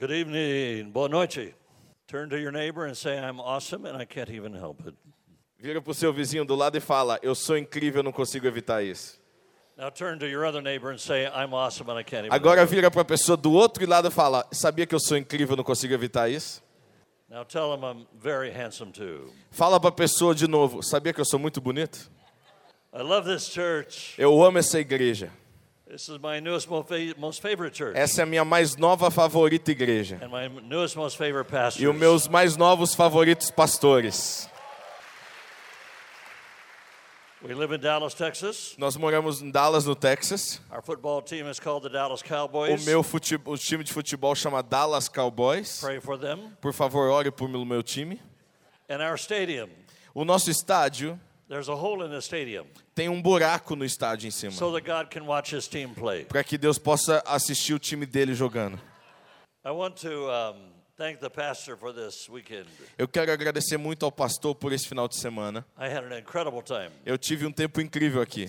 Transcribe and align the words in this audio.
Good 0.00 0.12
evening. 0.12 0.92
Boa 0.92 1.10
noite. 1.10 1.54
Turn 2.08 2.30
to 2.30 2.38
your 2.40 2.50
neighbor 2.50 2.86
and 2.86 2.96
say, 2.96 3.18
I'm 3.18 3.38
awesome 3.38 3.84
and 3.84 3.94
I 3.98 4.06
can't 4.06 4.30
even 4.30 4.54
help 4.54 4.80
it. 4.86 4.94
Vira 5.58 5.82
para 5.82 5.90
o 5.90 5.94
seu 5.94 6.10
vizinho 6.10 6.42
do 6.42 6.54
lado 6.54 6.78
e 6.78 6.80
fala: 6.80 7.18
Eu 7.22 7.34
sou 7.34 7.58
incrível, 7.58 8.02
não 8.02 8.10
consigo 8.10 8.46
evitar 8.46 8.82
isso. 8.82 9.20
Now 9.76 9.90
turn 9.90 10.18
to 10.20 10.26
your 10.26 10.46
other 10.46 10.62
neighbor 10.62 10.90
and 10.90 10.98
say, 10.98 11.26
I'm 11.26 11.52
awesome 11.52 11.90
and 11.90 11.98
I 11.98 12.02
can't 12.02 12.24
even 12.24 12.32
Agora 12.32 12.60
help 12.60 12.70
it. 12.70 12.74
vira 12.76 12.90
para 12.90 13.02
a 13.02 13.04
pessoa 13.04 13.36
do 13.36 13.52
outro 13.52 13.86
lado 13.86 14.08
e 14.08 14.10
fala: 14.10 14.46
Sabia 14.50 14.86
que 14.86 14.94
eu 14.94 15.00
sou 15.00 15.18
incrível, 15.18 15.54
não 15.54 15.64
consigo 15.64 15.92
evitar 15.92 16.30
isso? 16.30 16.62
Now 17.28 17.44
tell 17.44 17.74
him 17.74 17.84
I'm 17.84 18.06
very 18.18 18.50
handsome 18.50 18.92
too. 18.92 19.30
Fala 19.50 19.78
para 19.78 19.90
a 19.90 19.92
pessoa 19.92 20.34
de 20.34 20.48
novo: 20.48 20.82
Sabia 20.82 21.12
que 21.12 21.20
eu 21.20 21.26
sou 21.26 21.38
muito 21.38 21.60
bonito? 21.60 22.10
I 22.94 23.02
love 23.02 23.30
this 23.30 23.50
church. 23.52 24.14
Eu 24.16 24.42
amo 24.42 24.56
essa 24.56 24.80
igreja. 24.80 25.30
Essa 27.94 28.20
é 28.20 28.22
a 28.22 28.26
minha 28.26 28.44
mais 28.44 28.76
nova 28.76 29.10
favorita 29.10 29.72
igreja. 29.72 30.20
And 30.22 30.28
my 30.28 30.48
newest, 30.62 30.96
most 30.96 31.18
favorite 31.18 31.50
pastor. 31.50 31.82
E 31.82 31.88
os 31.88 31.96
meus 31.96 32.28
mais 32.28 32.56
novos 32.56 32.94
favoritos 32.94 33.50
pastores. 33.50 34.48
We 37.42 37.54
live 37.54 37.74
in 37.74 37.80
Dallas, 37.80 38.12
Texas. 38.14 38.74
Nós 38.76 38.96
moramos 38.96 39.40
em 39.40 39.50
Dallas, 39.50 39.86
no 39.86 39.96
Texas. 39.96 40.60
Our 40.70 40.82
football 40.82 41.22
team 41.22 41.50
is 41.50 41.58
called 41.58 41.82
the 41.82 41.88
Dallas 41.88 42.20
O 42.20 42.24
Cowboys. 42.24 42.84
meu 42.84 43.02
fute... 43.02 43.40
o 43.44 43.56
time 43.56 43.82
de 43.82 43.92
futebol 43.92 44.34
chama 44.34 44.62
Dallas 44.62 45.08
Cowboys. 45.08 45.80
Pray 45.80 46.00
for 46.00 46.18
them. 46.18 46.52
Por 46.60 46.74
favor, 46.74 47.08
ore 47.10 47.30
por 47.30 47.48
meu 47.48 47.82
time. 47.82 48.20
And 48.88 48.98
our 49.02 49.18
stadium. 49.18 49.70
O 50.14 50.24
nosso 50.24 50.50
estádio 50.50 51.18
There's 51.50 51.68
a 51.68 51.74
hole 51.74 52.06
in 52.06 52.10
the 52.10 52.20
stadium 52.22 52.64
tem 52.94 53.08
um 53.08 53.20
buraco 53.20 53.74
no 53.74 53.84
estádio 53.84 54.28
em 54.28 54.30
cima. 54.30 54.52
so 54.52 54.70
that 54.72 54.86
God 54.86 55.10
can 55.10 55.26
watch 55.26 55.52
his 55.52 55.66
team 55.66 55.92
play. 55.92 56.24
Para 56.24 56.44
que 56.44 56.56
Deus 56.56 56.78
possa 56.78 57.20
assistir 57.26 57.74
o 57.74 57.78
time 57.80 58.06
dele 58.06 58.34
jogando. 58.34 58.78
I 59.64 59.72
want 59.72 59.96
to 60.02 60.28
thank 60.96 61.18
the 61.18 61.28
pastor 61.28 61.76
for 61.76 61.92
this 61.92 62.28
weekend. 62.28 62.68
Eu 62.96 63.08
quero 63.08 63.32
agradecer 63.32 63.76
muito 63.76 64.04
ao 64.06 64.12
pastor 64.12 64.54
por 64.54 64.72
esse 64.72 64.86
final 64.86 65.08
de 65.08 65.16
semana. 65.16 65.66
I 65.76 65.88
had 65.88 66.04
an 66.04 66.16
incredible 66.16 66.62
time. 66.62 66.90
Eu 67.04 67.18
tive 67.18 67.44
um 67.44 67.52
tempo 67.52 67.80
incrível 67.80 68.22
aqui. 68.22 68.48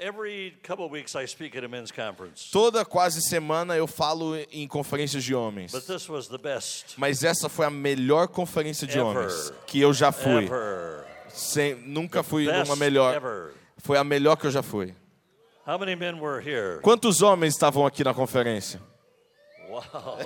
Every 0.00 0.58
couple 0.66 0.84
of 0.84 0.92
weeks, 0.92 1.14
I 1.14 1.26
speak 1.26 1.56
at 1.56 1.64
a 1.64 1.68
men's 1.68 1.90
conference, 1.90 2.50
Toda 2.50 2.84
quase 2.84 3.22
semana 3.22 3.74
eu 3.76 3.86
falo 3.86 4.36
em 4.52 4.66
conferências 4.68 5.24
de 5.24 5.34
homens. 5.34 5.72
but 5.72 5.86
this 5.86 6.08
was 6.10 6.28
the 6.28 6.36
best 6.36 6.98
Mas 6.98 7.22
essa 7.22 7.48
foi 7.48 7.64
a 7.64 7.70
melhor 7.70 8.28
conferência 8.28 8.86
de 8.86 8.98
homens 9.00 9.50
que 9.66 9.80
eu 9.80 9.94
já 9.94 10.12
fui. 10.12 10.44
ever. 10.44 11.07
Sem, 11.30 11.74
nunca 11.74 12.22
fui 12.22 12.46
numa 12.46 12.76
melhor. 12.76 13.14
ever. 13.14 13.54
Foi 13.78 13.96
a 13.96 14.04
melhor 14.04 14.36
que 14.36 14.46
eu 14.46 14.50
já 14.50 14.62
fui. 14.62 14.94
How 15.66 15.78
many 15.78 15.94
men 15.94 16.20
were 16.20 16.40
here? 16.40 16.80
Quantos 16.80 17.22
homens 17.22 17.54
estavam 17.54 17.86
aqui 17.86 18.02
na 18.02 18.14
conferência? 18.14 18.80
Wow. 19.68 19.84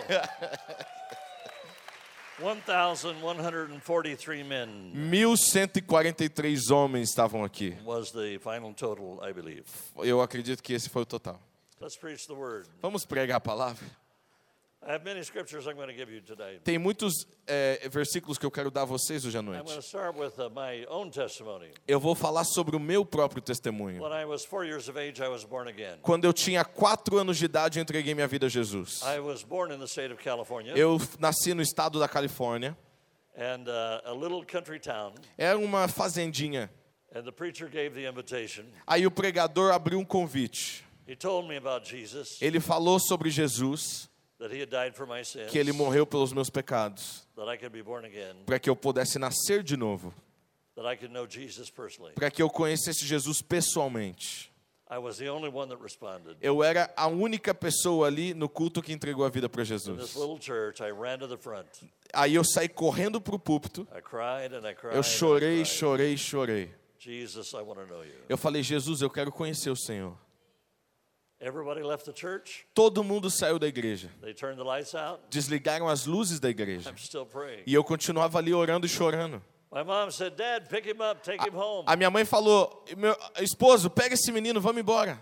1,143 2.42 4.44
men 4.44 4.90
1143 4.94 6.70
homens 6.70 7.10
estavam 7.10 7.44
aqui. 7.44 7.76
was 7.84 8.10
the 8.10 8.38
final 8.38 8.72
total, 8.74 9.20
I 9.22 9.32
believe. 9.32 9.64
Eu 9.96 10.20
acredito 10.20 10.62
que 10.62 10.72
esse 10.72 10.88
foi 10.88 11.02
o 11.02 11.06
total. 11.06 11.40
Let's 11.80 11.96
preach 11.96 12.26
the 12.26 12.34
word. 12.34 12.68
Vamos 12.80 13.04
pregar 13.04 13.36
a 13.36 13.40
palavra? 13.40 13.84
Tem 16.64 16.76
muitos 16.78 17.26
é, 17.46 17.88
versículos 17.88 18.36
que 18.36 18.44
eu 18.44 18.50
quero 18.50 18.70
dar 18.70 18.82
a 18.82 18.84
vocês 18.84 19.24
hoje 19.24 19.36
à 19.36 19.40
I'm 19.40 19.44
going 19.46 19.58
noite. 19.58 19.74
to 19.74 19.82
start 19.82 20.16
with 20.16 20.32
uh, 20.38 20.50
my 20.50 20.84
own 20.88 21.08
testimony. 21.08 21.70
Eu 21.86 22.00
vou 22.00 22.14
falar 22.16 22.44
sobre 22.44 22.74
o 22.74 22.80
meu 22.80 23.04
próprio 23.04 23.40
testemunho. 23.40 24.02
When 24.02 24.12
I 24.12 24.24
was 24.24 24.44
four 24.44 24.64
years 24.64 24.88
of 24.88 24.98
age, 24.98 25.22
I 25.22 25.28
was 25.28 25.44
born 25.44 25.68
again. 25.68 25.98
Quando 26.02 26.24
eu 26.24 26.32
tinha 26.32 26.64
quatro 26.64 27.16
anos 27.18 27.38
de 27.38 27.44
idade, 27.44 27.78
eu 27.78 27.82
entreguei 27.82 28.12
minha 28.14 28.26
vida 28.26 28.46
a 28.46 28.48
Jesus. 28.48 29.02
I 29.02 29.20
was 29.20 29.44
born 29.44 29.72
in 29.72 29.78
the 29.78 29.86
state 29.86 30.12
of 30.12 30.22
California, 30.22 30.72
Eu 30.74 30.98
nasci 31.20 31.54
no 31.54 31.62
estado 31.62 32.00
da 32.00 32.08
Califórnia. 32.08 32.76
and 33.36 33.68
uh, 33.68 34.00
a 34.04 34.12
little 34.12 34.44
country 34.44 34.80
town. 34.80 35.14
Era 35.38 35.56
uma 35.58 35.86
fazendinha. 35.86 36.68
And 37.14 37.24
the 37.24 37.32
preacher 37.32 37.68
gave 37.68 37.94
the 37.94 38.06
invitation. 38.08 38.64
Aí 38.86 39.06
o 39.06 39.10
pregador 39.10 39.72
abriu 39.72 39.98
um 39.98 40.04
convite. 40.04 40.84
He 41.06 41.14
told 41.14 41.48
me 41.48 41.56
about 41.56 41.88
Jesus, 41.88 42.38
Ele 42.40 42.58
falou 42.60 42.98
sobre 42.98 43.28
Jesus, 43.30 44.08
that 44.42 44.52
he 44.52 44.60
had 44.60 44.68
died 44.70 44.94
for 44.94 45.06
my 45.06 45.22
sins, 45.24 45.50
que 45.50 45.58
ele 45.58 45.72
morreu 45.72 46.04
pelos 46.04 46.32
meus 46.32 46.50
pecados, 46.50 47.24
that 47.36 47.48
I 47.48 47.56
could 47.56 47.72
be 47.72 47.82
born 47.82 48.04
again, 48.04 48.34
para 48.44 48.58
que 48.58 48.68
eu 48.68 48.74
pudesse 48.76 49.18
nascer 49.18 49.62
de 49.62 49.76
novo, 49.76 50.12
that 50.74 50.84
I 50.86 50.96
could 50.96 51.12
know 51.12 51.26
Jesus 51.26 51.70
personally. 51.70 52.12
para 52.14 52.30
que 52.30 52.42
eu 52.42 52.50
conhecesse 52.50 53.06
Jesus 53.06 53.40
pessoalmente. 53.40 54.50
I 54.90 54.98
was 54.98 55.16
the 55.16 55.30
only 55.30 55.48
one 55.48 55.68
that 55.70 55.80
responded. 55.82 56.36
Eu 56.42 56.62
era 56.62 56.92
a 56.94 57.06
única 57.06 57.54
pessoa 57.54 58.08
ali 58.08 58.34
no 58.34 58.46
culto 58.46 58.82
que 58.82 58.92
entregou 58.92 59.24
a 59.24 59.30
vida 59.30 59.48
para 59.48 59.62
In 59.62 59.66
this 59.68 59.84
Jesus. 59.84 60.16
little 60.16 60.38
church, 60.38 60.82
I 60.82 60.90
ran 60.90 61.18
to 61.20 61.28
the 61.28 61.38
front. 61.38 61.66
Aí 62.12 62.34
eu 62.34 62.44
saí 62.44 62.68
correndo 62.68 63.18
para 63.20 63.34
o 63.34 63.38
púlpito, 63.38 63.88
I 63.96 64.02
cried 64.02 64.52
and 64.52 64.68
I 64.68 64.74
cried. 64.74 64.94
eu 64.94 65.02
chorei, 65.02 65.64
chorei, 65.64 66.16
chorei. 66.18 66.70
Eu 68.28 68.38
falei, 68.38 68.62
Jesus, 68.62 69.00
eu 69.00 69.10
quero 69.10 69.32
conhecer 69.32 69.70
o 69.70 69.76
Senhor. 69.76 70.16
Everybody 71.31 71.31
left 71.31 71.31
the 71.31 71.31
church. 71.31 71.31
Todo 72.74 73.02
mundo 73.02 73.30
saiu 73.30 73.58
da 73.58 73.66
igreja. 73.66 74.10
They 74.20 74.32
turned 74.34 74.56
the 74.56 74.64
lights 74.64 74.94
out. 74.94 75.22
Desligaram 75.28 75.88
as 75.88 76.06
luzes 76.06 76.38
da 76.38 76.48
igreja. 76.48 76.90
I'm 76.90 76.98
still 76.98 77.26
praying. 77.26 77.64
E 77.66 77.74
eu 77.74 77.82
continuava 77.82 78.38
ali 78.38 78.54
orando 78.54 78.86
e 78.86 78.88
chorando. 78.88 79.42
A 81.86 81.96
minha 81.96 82.10
mãe 82.10 82.24
falou: 82.24 82.84
meu 82.96 83.16
esposo, 83.40 83.90
pega 83.90 84.14
esse 84.14 84.30
menino, 84.30 84.60
vamos 84.60 84.80
embora. 84.80 85.18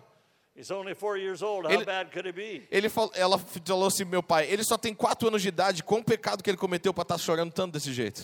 He's 0.56 0.70
only 0.70 0.94
four 0.94 1.16
years 1.16 1.42
old. 1.42 1.66
How 1.66 1.72
Ele- 1.72 1.84
bad 1.84 2.10
could 2.10 2.28
he 2.28 2.32
be? 2.32 2.68
Ele 2.70 2.88
falou, 2.88 3.12
ela 3.14 3.38
falou 3.38 3.86
assim, 3.86 4.04
meu 4.04 4.22
pai, 4.22 4.46
ele 4.50 4.62
só 4.62 4.76
tem 4.76 4.92
quatro 4.92 5.28
anos 5.28 5.40
de 5.40 5.48
idade, 5.48 5.82
qual 5.82 6.00
o 6.00 6.04
pecado 6.04 6.42
que 6.42 6.50
ele 6.50 6.58
cometeu 6.58 6.92
para 6.92 7.02
estar 7.02 7.16
chorando 7.18 7.52
tanto 7.52 7.72
desse 7.72 7.92
jeito? 7.92 8.22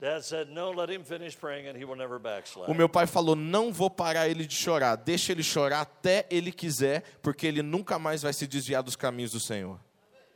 Dad 0.00 0.22
said, 0.22 0.50
No, 0.50 0.70
let 0.72 0.90
him 0.90 1.04
finish 1.04 1.36
praying 1.38 1.68
and 1.68 1.76
he 1.78 1.84
will 1.84 1.96
never 1.96 2.18
backslide. 2.18 2.70
O 2.70 2.74
meu 2.74 2.88
pai 2.88 3.06
falou, 3.06 3.36
não 3.36 3.72
vou 3.72 3.88
parar 3.88 4.28
ele 4.28 4.44
de 4.46 4.54
chorar, 4.54 4.96
deixa 4.96 5.32
ele 5.32 5.42
chorar 5.42 5.80
até 5.82 6.26
ele 6.30 6.50
quiser, 6.52 7.02
porque 7.22 7.46
ele 7.46 7.62
nunca 7.62 7.98
mais 7.98 8.22
vai 8.22 8.32
se 8.32 8.46
desviar 8.46 8.82
dos 8.82 8.96
caminhos 8.96 9.32
do 9.32 9.40
Senhor. 9.40 9.78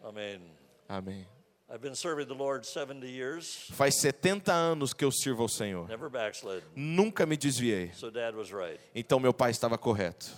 Amen. 0.02 0.40
Amém. 0.88 1.26
I've 1.70 1.82
been 1.82 1.94
serving 1.94 2.26
the 2.26 2.34
Lord 2.34 2.66
70 2.66 3.06
years, 3.06 3.68
Faz 3.72 3.96
70 3.96 4.50
anos 4.50 4.94
que 4.94 5.04
eu 5.04 5.10
sirvo 5.12 5.42
ao 5.42 5.48
Senhor. 5.48 5.86
never 5.86 6.08
backslid. 6.08 6.62
Nunca 6.74 7.26
me 7.26 7.36
desviei. 7.36 7.90
So 7.92 8.10
Dad 8.10 8.34
was 8.34 8.50
right. 8.50 8.80
Então 8.94 9.20
meu 9.20 9.34
pai 9.34 9.50
estava 9.50 9.76
correto. 9.76 10.30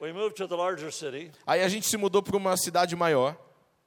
We 0.00 0.12
moved 0.12 0.34
to 0.38 0.48
the 0.48 0.56
larger 0.56 0.90
city. 0.92 1.30
Aí 1.46 1.62
a 1.62 1.68
gente 1.68 1.86
se 1.86 1.96
mudou 1.96 2.20
para 2.20 2.36
uma 2.36 2.56
cidade 2.56 2.96
maior. 2.96 3.36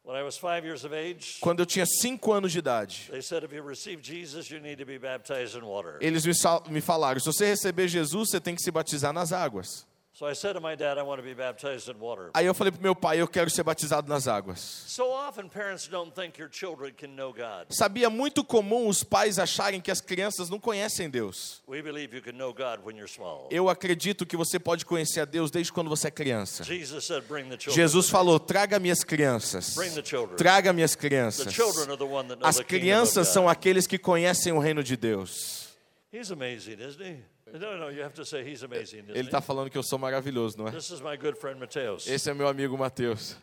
When 0.08 0.16
I 0.16 0.24
was 0.24 0.38
five 0.38 0.64
years 0.64 0.86
of 0.86 0.94
age, 0.96 1.38
Quando 1.42 1.60
eu 1.60 1.66
tinha 1.66 1.86
5 1.86 2.32
anos 2.32 2.54
de 2.54 2.60
idade, 2.60 3.10
they 3.12 3.22
said 3.22 3.44
if 3.44 3.54
you 3.54 3.62
receive 3.62 4.02
Jesus, 4.02 4.50
you 4.50 4.58
need 4.62 4.78
to 4.78 4.86
be 4.86 4.98
baptized 4.98 5.54
in 5.54 5.66
water. 5.66 5.98
eles 6.00 6.24
me 6.70 6.80
falaram: 6.80 7.20
se 7.20 7.26
você 7.26 7.48
receber 7.48 7.90
Jesus, 7.90 8.30
você 8.30 8.40
tem 8.40 8.56
que 8.56 8.62
se 8.62 8.72
batizar 8.72 9.12
nas 9.12 9.34
águas. 9.34 9.86
So 10.18 10.26
I 10.26 10.34
said 10.34 10.54
to 10.54 10.60
my 10.60 10.74
dad, 10.76 10.98
I 10.98 11.04
want 11.04 11.22
to 11.22 11.24
be 11.24 11.36
baptized 11.36 11.88
in 11.90 12.00
water. 12.00 12.32
Aí 12.34 12.48
eu 12.48 12.54
falei 12.56 12.72
pro 12.72 12.82
meu 12.82 12.96
pai: 12.96 13.22
eu 13.22 13.28
quero 13.28 13.52
ser 13.52 13.62
batizado 13.62 14.10
nas 14.10 14.28
águas. 14.28 14.60
So 14.88 15.12
often 15.12 15.48
parents 15.48 15.88
don't 15.88 16.12
think 16.12 16.40
your 16.42 16.50
children 16.52 16.92
can 17.00 17.10
know 17.10 17.32
God. 17.32 17.68
Sabia 17.70 18.10
muito 18.10 18.44
comum 18.44 18.88
os 18.88 19.04
pais 19.04 19.38
acharem 19.38 19.80
que 19.80 19.92
as 19.92 20.02
crianças 20.02 20.50
não 20.50 20.60
conhecem 20.60 21.08
Deus. 21.08 21.62
We 21.68 21.84
believe 21.84 22.16
you 22.16 22.24
can 22.24 22.32
know 22.32 22.52
God 22.52 22.84
when 22.84 22.98
you're 22.98 23.08
small. 23.08 23.48
Eu 23.52 23.70
acredito 23.70 24.26
que 24.26 24.36
você 24.36 24.58
pode 24.58 24.88
conhecer 24.88 25.20
a 25.20 25.26
Deus 25.26 25.52
desde 25.52 25.72
quando 25.72 25.88
você 25.88 26.08
é 26.08 26.12
criança. 26.12 26.64
Jesus 26.64 27.06
said, 27.06 27.24
Bring 27.28 27.50
the 27.50 27.60
children. 27.60 27.76
Jesus 27.76 28.10
falou: 28.10 28.40
traga 28.40 28.80
minhas 28.80 29.04
crianças. 29.04 29.76
Bring 29.76 29.92
the 29.92 30.04
children. 30.04 30.36
Traga 30.36 30.74
minhas 30.74 30.96
The 30.96 30.98
crianças. 30.98 31.54
children 31.54 31.92
are 31.92 31.98
the 31.98 32.04
one 32.06 32.28
that 32.28 32.40
know 32.42 32.50
As 32.50 32.56
the 32.56 32.64
kingdom 32.64 32.78
of 32.78 32.82
crianças 32.82 33.28
são 33.28 33.48
aqueles 33.48 33.86
que 33.86 34.00
conhecem 34.00 34.52
o 34.52 34.58
reino 34.58 34.84
de 34.84 34.98
Deus. 34.98 35.78
He's 36.12 36.32
amazing, 36.32 36.82
isn't 36.82 37.04
he? 37.04 37.37
No, 37.54 37.78
no, 37.78 37.90
you 37.90 38.04
have 38.04 38.14
to 38.14 38.26
say 38.26 38.44
he's 38.44 38.64
amazing, 38.64 39.04
isn't 39.04 39.18
Ele 39.18 39.28
está 39.28 39.42
falando 39.42 39.70
que 39.70 39.78
eu 39.78 39.84
sou 39.84 39.98
maravilhoso, 39.98 40.58
não 40.58 40.68
é? 40.68 40.72
This 40.72 40.90
is 40.90 41.02
my 41.02 41.16
good 41.18 41.38
friend 41.38 41.60
Mateus. 41.60 42.08
Esse 42.08 42.30
é 42.30 42.34
meu 42.34 42.48
amigo 42.48 42.78
Mateus. 42.78 43.38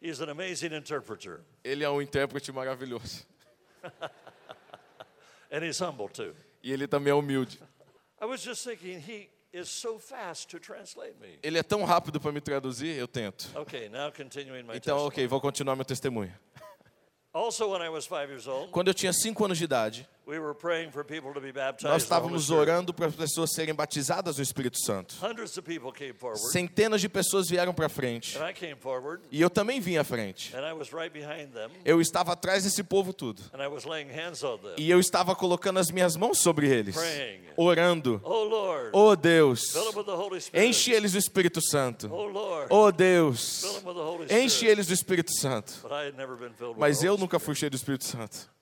He's 0.00 0.20
an 0.20 0.30
amazing 0.30 0.74
interpreter, 0.74 1.40
Ele 1.62 1.84
é 1.84 1.90
um 1.90 2.00
intérprete 2.00 2.52
maravilhoso. 2.52 3.26
and 5.52 5.64
he's 5.64 5.80
humble 5.80 6.08
too. 6.08 6.34
E 6.62 6.72
ele 6.72 6.86
também 6.86 7.10
é 7.10 7.14
humilde. 7.14 7.58
I 8.20 8.24
was 8.24 8.42
just 8.42 8.64
thinking, 8.64 8.98
he 8.98 9.28
is 9.52 9.68
so 9.68 9.98
fast 9.98 10.48
to 10.48 10.58
translate 10.58 11.14
me. 11.20 11.38
Ele 11.42 11.58
é 11.58 11.62
tão 11.62 11.84
rápido 11.84 12.20
para 12.20 12.32
me 12.32 12.40
traduzir, 12.40 12.96
eu 12.96 13.06
tento. 13.06 13.50
Okay, 13.56 13.88
now 13.88 14.10
continuing 14.10 14.64
my 14.64 14.76
Então, 14.76 14.98
ok, 15.06 15.26
vou 15.26 15.40
continuar 15.40 15.76
meu 15.76 15.84
testemunho. 15.84 16.32
Also, 17.32 17.68
when 17.70 17.82
I 17.82 17.88
was 17.88 18.06
five 18.06 18.30
years 18.30 18.46
old, 18.48 18.72
Quando 18.72 18.88
eu 18.88 18.94
tinha 18.94 19.12
5 19.12 19.44
anos 19.44 19.58
de 19.58 19.64
idade, 19.64 20.08
We 20.28 20.38
were 20.38 20.52
praying 20.52 20.90
for 20.90 21.02
people 21.02 21.32
to 21.32 21.40
be 21.40 21.52
baptized. 21.52 21.90
Nós 21.90 22.02
estávamos 22.02 22.50
orando 22.50 22.92
para 22.92 23.06
as 23.06 23.14
pessoas 23.14 23.50
serem 23.54 23.74
batizadas 23.74 24.36
no 24.36 24.42
Espírito 24.42 24.76
Santo. 24.78 25.14
Hundreds 25.22 25.56
of 25.56 25.62
people 25.62 25.90
came 25.90 26.12
forward. 26.12 26.52
Centenas 26.52 27.00
de 27.00 27.08
pessoas 27.08 27.48
vieram 27.48 27.72
para 27.72 27.88
frente. 27.88 28.36
And 28.36 28.46
I 28.46 28.52
came 28.52 28.76
forward. 28.76 29.22
E 29.32 29.40
eu 29.40 29.48
também 29.48 29.80
vim 29.80 29.96
à 29.96 30.04
frente. 30.04 30.54
And 30.54 30.68
I 30.68 30.74
was 30.74 30.92
right 30.92 31.10
behind 31.10 31.54
them. 31.54 31.70
Eu 31.82 31.98
estava 31.98 32.32
atrás 32.34 32.64
desse 32.64 32.82
povo 32.82 33.14
tudo. 33.14 33.40
And 33.54 33.64
I 33.64 33.68
was 33.68 33.86
laying 33.86 34.10
hands 34.10 34.44
on 34.44 34.58
them. 34.58 34.74
E 34.76 34.90
eu 34.90 35.00
estava 35.00 35.34
colocando 35.34 35.78
as 35.78 35.90
minhas 35.90 36.14
mãos 36.14 36.40
sobre 36.40 36.68
eles, 36.68 36.94
orando. 37.56 38.20
Oh. 38.22 38.90
Oh 38.92 39.16
Deus, 39.16 39.74
enche 40.52 40.92
eles 40.92 41.12
do 41.12 41.18
Espírito 41.18 41.62
Santo. 41.62 42.06
Oh. 42.12 42.66
Oh 42.68 42.92
Deus, 42.92 43.64
enche 44.28 44.66
eles 44.66 44.88
do 44.88 44.92
Espírito 44.92 45.32
Santo. 45.32 45.72
But 45.80 45.92
I 45.92 46.08
had 46.08 46.18
never 46.18 46.36
been 46.36 46.52
filled 46.52 46.74
with 46.74 46.80
Mas 46.80 47.02
eu 47.02 47.16
nunca 47.16 47.38
fui 47.38 47.54
cheio 47.54 47.70
do 47.70 47.76
Espírito 47.76 48.04
Santo. 48.04 48.57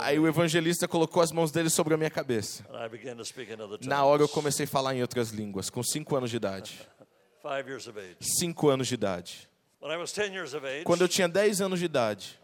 Aí 0.00 0.18
o 0.18 0.26
evangelista 0.26 0.88
colocou 0.88 1.22
as 1.22 1.30
mãos 1.32 1.50
dele 1.50 1.68
sobre 1.68 1.92
a 1.92 1.96
minha 1.96 2.10
cabeça. 2.10 2.64
And 2.70 2.84
I 2.84 2.88
began 2.88 3.16
to 3.16 3.24
speak 3.24 3.50
in 3.52 3.56
other 3.56 3.78
tongues. 3.78 3.86
Na 3.86 4.04
hora 4.04 4.22
eu 4.22 4.28
comecei 4.28 4.64
a 4.64 4.68
falar 4.68 4.94
em 4.94 5.02
outras 5.02 5.30
línguas, 5.30 5.68
com 5.68 5.82
cinco 5.82 6.16
anos 6.16 6.30
de 6.30 6.36
idade. 6.36 6.80
Five 7.42 7.68
years 7.68 7.86
of 7.86 7.98
age. 7.98 8.16
Cinco 8.20 8.68
anos 8.68 8.88
de 8.88 8.94
idade. 8.94 9.48
When 9.80 9.92
I 9.92 9.96
was 9.96 10.10
10 10.12 10.32
years 10.32 10.54
of 10.54 10.66
age, 10.66 10.82
Quando 10.82 11.02
eu 11.02 11.08
tinha 11.08 11.28
10 11.28 11.60
anos 11.60 11.78
de 11.78 11.84
idade, 11.84 12.36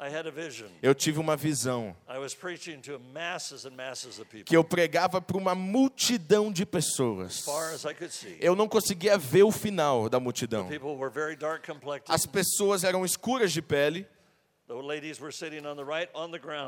eu 0.80 0.94
tive 0.94 1.18
uma 1.18 1.36
visão 1.36 1.96
I 2.08 2.16
was 2.16 2.32
preaching 2.32 2.78
to 2.82 3.00
masses 3.12 3.64
and 3.66 3.72
masses 3.72 4.20
of 4.20 4.26
people. 4.26 4.44
que 4.44 4.56
eu 4.56 4.62
pregava 4.62 5.20
para 5.20 5.36
uma 5.36 5.52
multidão 5.52 6.52
de 6.52 6.64
pessoas. 6.64 7.38
As 7.38 7.44
far 7.44 7.74
as 7.74 7.84
I 7.84 7.92
could 7.92 8.14
see. 8.14 8.36
Eu 8.40 8.54
não 8.54 8.68
conseguia 8.68 9.18
ver 9.18 9.42
o 9.42 9.50
final 9.50 10.08
da 10.08 10.20
multidão. 10.20 10.68
People 10.68 10.94
were 10.96 11.12
very 11.12 11.34
dark 11.34 11.66
complected. 11.66 12.14
As 12.14 12.24
pessoas 12.24 12.84
eram 12.84 13.04
escuras 13.04 13.52
de 13.52 13.60
pele, 13.60 14.06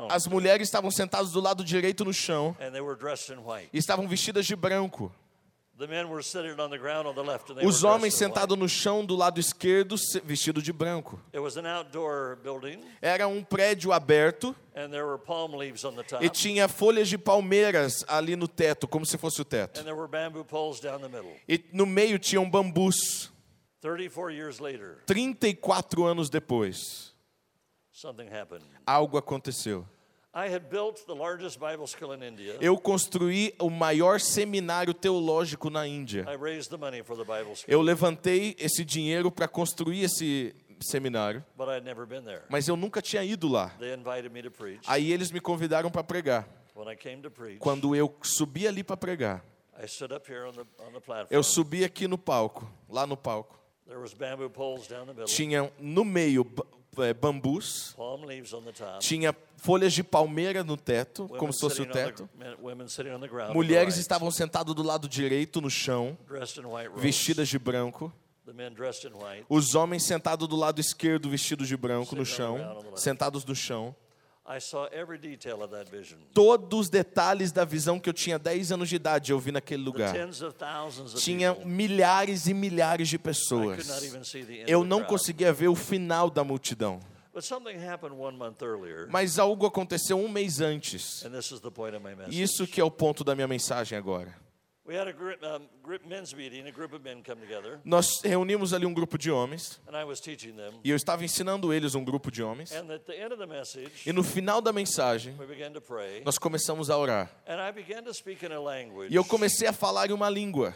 as 0.09 0.27
mulheres 0.27 0.67
estavam 0.67 0.91
sentadas 0.91 1.31
do 1.31 1.39
lado 1.41 1.63
direito 1.63 2.05
no 2.05 2.13
chão 2.13 2.55
And 2.59 2.71
they 2.71 2.81
were 2.81 2.95
dressed 2.95 3.31
in 3.33 3.39
white. 3.43 3.69
e 3.73 3.77
estavam 3.77 4.07
vestidas 4.07 4.45
de 4.45 4.55
branco. 4.55 5.11
The 5.77 5.85
men 5.85 6.09
were 6.09 6.23
sitting 6.23 6.59
on 6.59 6.71
the 6.71 6.77
ground 6.79 7.07
on 7.07 7.13
the 7.13 7.21
left 7.21 7.51
and 7.51 7.55
they 7.59 7.63
Os 7.67 7.83
were 7.83 7.93
homens 7.93 8.15
sentados 8.15 8.57
no 8.57 8.67
chão 8.67 9.05
do 9.05 9.15
lado 9.15 9.39
esquerdo, 9.39 9.95
se- 9.95 10.19
vestido 10.21 10.59
de 10.59 10.73
branco. 10.73 11.19
It 11.31 11.37
was 11.39 11.55
an 11.55 11.67
outdoor 11.67 12.37
building 12.41 12.79
Era 12.99 13.27
um 13.27 13.43
prédio 13.43 13.91
aberto 13.93 14.55
and 14.75 14.89
there 14.89 15.05
were 15.05 15.19
palm 15.19 15.55
leaves 15.55 15.83
on 15.85 15.93
the 15.95 16.01
top. 16.03 16.23
e 16.25 16.29
tinha 16.29 16.67
folhas 16.67 17.07
de 17.07 17.15
palmeiras 17.17 18.03
ali 18.07 18.35
no 18.35 18.47
teto, 18.47 18.87
como 18.87 19.05
se 19.05 19.19
fosse 19.19 19.39
o 19.41 19.45
teto. 19.45 19.79
And 19.79 19.83
there 19.83 19.95
were 19.95 20.07
bamboo 20.07 20.43
poles 20.43 20.79
down 20.79 20.99
the 20.99 21.09
middle. 21.09 21.31
E 21.47 21.63
no 21.71 21.85
meio 21.85 22.17
tinham 22.17 22.49
bambus. 22.49 23.31
34 23.79 24.31
years 24.31 24.59
later, 24.59 25.03
34 25.05 26.03
anos 26.07 26.27
depois, 26.31 27.13
something 27.97 28.29
happened. 28.31 28.63
algo 28.85 29.17
aconteceu. 29.17 29.85
I 30.33 30.53
had 30.53 30.69
built 30.69 31.03
the 31.07 31.15
largest 31.15 31.59
Bible 31.59 31.87
school 31.87 32.13
in 32.13 32.21
India. 32.21 32.57
Eu 32.61 32.77
construí 32.77 33.55
o 33.59 33.71
maior 33.71 34.19
seminário 34.19 34.93
teológico 34.93 35.69
na 35.69 35.87
Índia. 35.87 36.25
I 36.29 36.35
raised 36.35 36.69
the 36.69 36.77
money 36.77 37.01
for 37.01 37.17
the 37.17 37.23
Bible 37.23 37.55
school, 37.55 37.65
Eu 37.67 37.81
levantei 37.81 38.55
esse 38.59 38.85
dinheiro 38.85 39.31
para 39.31 39.47
construir 39.47 40.03
esse 40.03 40.55
seminário, 40.79 41.43
mas 42.49 42.67
eu 42.67 42.75
nunca 42.75 43.01
tinha 43.01 43.23
ido 43.23 43.47
lá. 43.47 43.73
Aí 44.85 45.11
eles 45.11 45.31
me 45.31 45.41
convidaram 45.41 45.89
para 45.89 46.03
pregar. 46.03 46.47
Quando 47.57 47.95
eu 47.95 48.15
subi 48.21 48.67
ali 48.67 48.83
para 48.83 48.95
pregar, 48.95 49.43
eu 51.31 51.41
subi 51.41 51.83
aqui 51.83 52.07
no 52.07 52.17
palco, 52.17 52.71
lá 52.87 53.07
no 53.07 53.17
palco. 53.17 53.57
There 53.87 54.01
was 54.01 54.13
bamboo 54.13 54.49
poles 54.49 54.85
down 54.85 55.05
the 55.05 55.13
middle, 55.13 55.27
Tinha 55.27 55.71
no 55.79 56.03
meio 56.03 56.45
é, 57.03 57.13
bambus, 57.13 57.95
tinha 58.99 59.35
folhas 59.57 59.93
de 59.93 60.03
palmeira 60.03 60.63
no 60.63 60.77
teto, 60.77 61.27
como 61.37 61.53
se 61.53 61.59
fosse 61.59 61.81
o 61.81 61.85
teto. 61.85 62.29
Mulheres 63.53 63.97
estavam 63.97 64.31
sentadas 64.31 64.73
do 64.73 64.83
lado 64.83 65.07
direito 65.07 65.61
no 65.61 65.69
chão, 65.69 66.17
vestidas 66.95 67.47
de 67.47 67.59
branco. 67.59 68.13
Os 69.49 69.75
homens 69.75 70.03
sentados 70.03 70.47
do 70.47 70.55
lado 70.55 70.79
esquerdo, 70.79 71.29
vestidos 71.29 71.67
de 71.67 71.75
branco 71.75 72.15
no 72.15 72.25
chão, 72.25 72.81
sentados 72.95 73.43
no 73.43 73.55
chão. 73.55 73.95
I 74.49 74.61
saw 74.61 74.87
every 74.93 75.17
detail 75.17 75.61
of 75.61 75.73
that 75.73 75.91
vision. 75.91 76.17
Todos 76.33 76.79
os 76.79 76.89
detalhes 76.89 77.51
da 77.51 77.65
visão 77.65 77.99
que 77.99 78.07
eu 78.09 78.13
tinha 78.13 78.39
10 78.39 78.71
anos 78.71 78.87
de 78.87 78.95
idade 78.95 79.31
eu 79.33 79.39
vi 79.39 79.51
naquele 79.51 79.83
lugar. 79.83 80.15
Tinha 81.17 81.53
milhares 81.65 82.47
e 82.47 82.53
milhares 82.53 83.09
de 83.09 83.17
I 83.17 83.19
could 83.19 83.27
not 83.27 83.39
pessoas. 83.39 84.03
even 84.05 84.23
see 84.23 84.45
the 84.45 84.61
end 84.61 84.71
Eu 84.71 84.85
não 84.85 85.03
conseguia 85.03 85.51
ver 85.51 85.67
o 85.67 85.75
final 85.75 86.29
da 86.29 86.45
multidão. 86.45 87.01
But 87.33 87.43
something 87.43 87.77
happened 87.77 88.15
one 88.17 88.35
month 88.37 88.61
earlier, 88.63 89.07
Mas 89.11 89.37
algo 89.37 89.65
aconteceu 89.65 90.17
um 90.17 90.29
mês 90.29 90.59
antes. 90.59 91.23
E 92.29 92.41
isso 92.41 92.65
que 92.65 92.81
é 92.81 92.83
o 92.83 92.89
ponto 92.89 93.23
da 93.23 93.35
minha 93.35 93.47
mensagem 93.47 93.95
agora. 93.95 94.33
We 94.87 94.97
had 94.97 95.09
a 95.09 95.11
group, 95.11 95.43
um, 95.43 95.67
group 95.83 96.05
men's 96.07 96.33
meeting. 96.33 96.65
A 96.65 96.71
group 96.71 96.93
of 96.93 97.03
men 97.03 97.21
come 97.21 97.41
together, 97.41 97.77
Nós 97.83 98.07
reunimos 98.23 98.73
ali 98.73 98.85
um 98.85 98.93
grupo 98.93 99.17
de 99.17 99.29
homens 99.29 99.81
and 99.85 99.97
I 99.99 100.05
was 100.05 100.21
teaching 100.21 100.53
them. 100.53 100.71
e 100.81 100.89
eu 100.89 100.95
estava 100.95 101.25
ensinando 101.25 101.73
eles 101.73 101.93
um 101.93 102.05
grupo 102.05 102.31
de 102.31 102.41
homens. 102.41 102.71
And 102.71 102.89
at 102.93 103.01
the 103.05 103.13
end 103.13 103.33
of 103.33 103.37
the 103.37 103.45
message, 103.45 103.91
E 104.05 104.13
no 104.13 104.23
final 104.23 104.61
da 104.61 104.71
mensagem, 104.71 105.35
we 105.37 105.45
began 105.45 105.73
to 105.73 105.81
pray, 105.81 106.21
nós 106.23 106.37
começamos 106.37 106.89
a 106.89 106.97
orar. 106.97 107.29
and 107.45 107.59
I 107.59 107.71
began 107.73 108.01
to 108.03 108.13
speak 108.13 108.45
in 108.45 108.53
a 108.53 108.59
language 108.61 109.11
E 109.11 109.15
eu 109.15 109.25
comecei 109.25 109.67
a 109.67 109.73
falar 109.73 110.09
em 110.09 110.13
uma 110.13 110.29
língua 110.29 110.73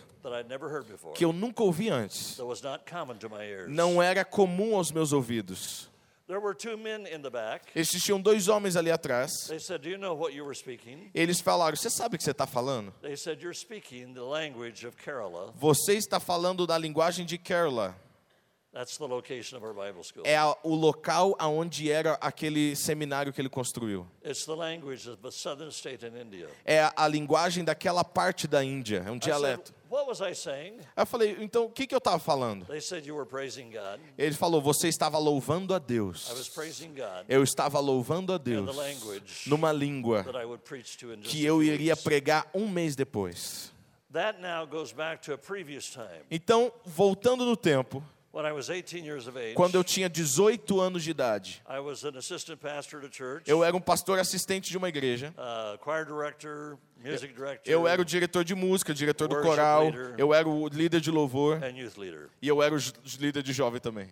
before, 0.89 1.13
que 1.15 1.23
eu 1.23 1.31
nunca 1.31 1.63
ouvi 1.63 1.89
antes. 1.89 2.35
that 2.35 2.45
was 2.45 2.61
not 2.61 2.83
common 2.85 3.15
to 3.17 3.29
my 3.29 3.43
ears. 3.45 3.69
Não 3.69 4.01
era 4.03 4.25
comum 4.25 4.75
aos 4.75 4.91
meus 4.91 5.13
ouvidos. 5.13 5.89
There 6.31 6.39
were 6.39 6.53
two 6.53 6.77
men 6.77 7.05
in 7.07 7.21
the 7.21 7.29
back. 7.29 7.63
Existiam 7.75 8.21
dois 8.21 8.47
homens 8.47 8.77
ali 8.77 8.89
atrás. 8.89 9.49
They 9.49 9.59
said, 9.59 9.81
"Do 9.81 9.89
you 9.89 9.97
know 9.97 10.13
what 10.17 10.33
you 10.33 10.45
were 10.45 10.55
speaking?" 10.55 11.11
Eles 11.13 11.41
falaram: 11.41 11.75
Você 11.75 11.89
sabe 11.89 12.15
o 12.15 12.17
que 12.17 12.23
você 12.23 12.31
está 12.31 12.47
falando? 12.47 12.93
They 13.01 13.17
said, 13.17 13.41
"You're 13.41 13.53
speaking 13.53 14.13
the 14.13 14.21
language 14.21 14.87
of 14.87 14.95
Kerala." 14.95 15.51
Você 15.59 15.95
está 15.95 16.21
falando 16.21 16.65
da 16.65 16.77
linguagem 16.77 17.25
de 17.25 17.37
Kerala. 17.37 17.93
That's 18.71 18.97
the 18.97 19.05
location 19.05 19.57
of 19.57 19.65
our 19.65 19.73
Bible 19.73 20.01
school. 20.05 20.23
É 20.25 20.37
a- 20.37 20.55
o 20.63 20.73
local 20.73 21.35
aonde 21.37 21.91
era 21.91 22.13
aquele 22.21 22.77
seminário 22.77 23.33
que 23.33 23.41
ele 23.41 23.49
construiu. 23.49 24.07
It's 24.23 24.45
the 24.45 24.55
language 24.55 25.09
of 25.09 25.21
the 25.21 25.31
southern 25.31 25.71
state 25.71 26.05
in 26.05 26.15
India. 26.17 26.47
É 26.63 26.79
a, 26.83 26.93
a 26.95 27.07
linguagem 27.09 27.65
daquela 27.65 28.05
parte 28.05 28.47
da 28.47 28.63
Índia. 28.63 29.03
É 29.05 29.11
um 29.11 29.17
dialeto. 29.17 29.73
Eu 30.95 31.05
falei: 31.05 31.37
Então, 31.39 31.65
o 31.65 31.69
que, 31.69 31.85
que 31.85 31.93
eu 31.93 31.97
estava 31.97 32.17
falando? 32.19 32.65
Ele 34.17 34.35
falou: 34.35 34.61
Você 34.61 34.87
estava 34.87 35.17
louvando 35.17 35.73
a 35.73 35.77
I 35.77 35.79
was 35.79 35.87
Deus. 35.87 36.49
praising 36.49 36.93
God 36.93 37.25
Eu 37.27 37.43
estava 37.43 37.79
louvando 37.79 38.31
a 38.33 38.37
in 38.37 38.39
the 38.39 38.51
Deus 38.51 38.75
language 38.75 39.49
numa 39.49 39.71
língua 39.71 40.23
that 40.23 40.37
I 40.37 40.45
would 40.45 40.63
preach 40.63 40.97
to 40.97 41.13
in 41.13 41.17
just 41.17 41.29
que 41.29 41.43
eu 41.43 41.61
iria 41.61 41.95
pregar 41.97 42.49
um 42.53 42.69
mês 42.69 42.95
depois. 42.95 43.71
Então, 46.29 46.73
voltando 46.85 47.45
no 47.45 47.55
tempo, 47.55 48.03
when 48.33 48.45
I 48.45 48.51
was 48.53 48.69
18 48.69 49.03
years 49.05 49.27
of 49.27 49.37
age. 49.37 49.53
quando 49.55 49.75
eu 49.75 49.83
tinha 49.83 50.07
18 50.09 50.79
anos 50.79 51.03
de 51.03 51.11
idade, 51.11 51.61
I 51.69 51.79
was 51.79 52.03
an 52.05 52.17
assistant 52.17 52.59
pastor 52.59 52.99
at 52.99 53.07
a 53.07 53.11
church, 53.11 53.49
eu 53.49 53.63
era 53.63 53.75
um 53.75 53.81
pastor 53.81 54.19
assistente 54.19 54.69
de 54.69 54.77
uma 54.77 54.89
igreja. 54.89 55.33
uh, 55.37 55.77
choir 55.83 56.05
director, 56.05 56.77
music 57.03 57.33
director, 57.33 57.71
Eu 57.71 57.87
era 57.87 58.01
o 58.01 58.05
diretor 58.05 58.43
de 58.43 58.55
música, 58.55 58.93
diretor 58.93 59.27
do 59.27 59.41
coral, 59.41 59.91
eu 60.17 60.33
era 60.33 60.47
o 60.47 60.67
líder 60.67 61.01
de 61.01 61.11
louvor 61.11 61.59
e 62.41 62.47
eu 62.47 62.61
era 62.63 62.75
o 62.75 62.79
líder 63.19 63.43
de 63.43 63.53
jovem 63.53 63.79
também. 63.79 64.07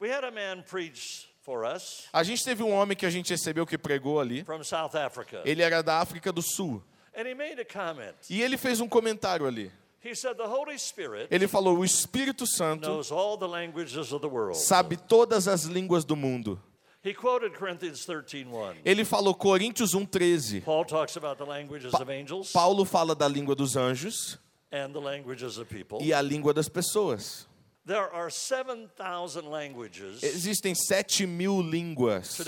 We 0.00 0.12
had 0.12 0.24
a 0.24 0.30
man 0.30 0.62
preach 0.68 1.28
for 1.42 1.64
us 1.64 2.08
A 2.12 2.22
gente 2.22 2.44
teve 2.44 2.62
um 2.62 2.72
homem 2.72 2.96
que 2.96 3.06
a 3.06 3.10
gente 3.10 3.30
recebeu 3.30 3.64
que 3.64 3.78
pregou 3.78 4.20
ali. 4.20 4.44
from 4.44 4.62
South 4.64 4.96
Africa, 4.96 5.42
Ele 5.44 5.62
era 5.62 5.82
da 5.82 6.00
África 6.00 6.32
do 6.32 6.42
Sul. 6.42 6.82
and 7.14 7.26
he 7.26 7.34
made 7.34 7.60
a 7.60 7.64
comment. 7.64 8.14
E 8.28 8.42
ele 8.42 8.56
fez 8.56 8.80
um 8.80 8.88
comentário 8.88 9.46
ali. 9.46 9.70
He 10.04 10.14
said, 10.14 10.36
"The 10.36 10.46
Holy 10.48 10.78
Spirit 10.78 11.28
Ele 11.30 11.46
falou: 11.46 11.78
"O 11.78 11.84
Espírito 11.84 12.44
Santo 12.46 12.88
knows 12.88 13.12
all 13.12 13.36
the 13.38 13.46
languages 13.46 14.12
of 14.12 14.20
the 14.20 14.28
world." 14.28 14.56
sabe 14.56 14.96
todas 14.96 15.46
as 15.46 15.64
línguas 15.64 16.04
do 16.04 16.16
mundo." 16.16 16.60
He 17.04 17.14
quoted 17.14 17.54
Corinthians 17.56 18.04
13:1. 18.06 18.76
Ele 18.84 19.04
falou 19.04 19.34
Coríntios 19.34 19.92
1:13. 19.94 20.60
Paul 20.62 20.84
talks 20.84 21.16
about 21.16 21.36
the 21.38 21.44
languages 21.44 21.92
of 21.94 22.08
angels 22.10 22.52
Paulo 22.52 22.84
fala 22.84 23.14
da 23.14 23.28
língua 23.28 23.54
dos 23.56 23.74
anjos 23.76 24.38
and 24.70 24.92
the 24.92 25.00
languages 25.00 25.58
of 25.58 25.68
people. 25.68 25.98
e 26.00 26.12
a 26.12 26.20
língua 26.20 26.52
das 26.54 26.68
pessoas. 26.68 27.46
There 27.84 28.08
are 28.12 28.30
7,000 28.30 29.50
languages 29.50 30.22
Existem 30.22 30.74
7 30.74 31.26
mil 31.26 31.60
línguas 31.60 32.40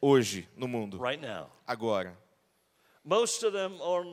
hoje 0.00 0.46
no 0.56 0.66
mundo, 0.68 0.98
right 0.98 1.20
now. 1.20 1.48
agora. 1.66 2.14
Most 3.04 3.42
of 3.44 3.52
them 3.52 3.80
are 3.82 4.04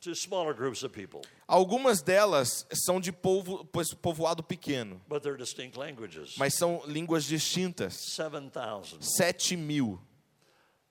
to 0.00 0.14
smaller 0.14 0.52
groups 0.52 0.82
of 0.82 0.92
people, 0.92 1.20
Algumas 1.46 2.02
delas 2.02 2.66
são 2.72 3.00
de 3.00 3.12
povo, 3.12 3.64
povoado 4.02 4.42
pequeno, 4.42 5.00
but 5.08 5.22
they're 5.22 5.38
distinct 5.38 5.78
languages. 5.78 6.34
mas 6.36 6.54
são 6.54 6.82
línguas 6.86 7.24
distintas. 7.24 7.94
7,000. 8.16 9.00
7 9.00 9.56
mil. 9.56 10.00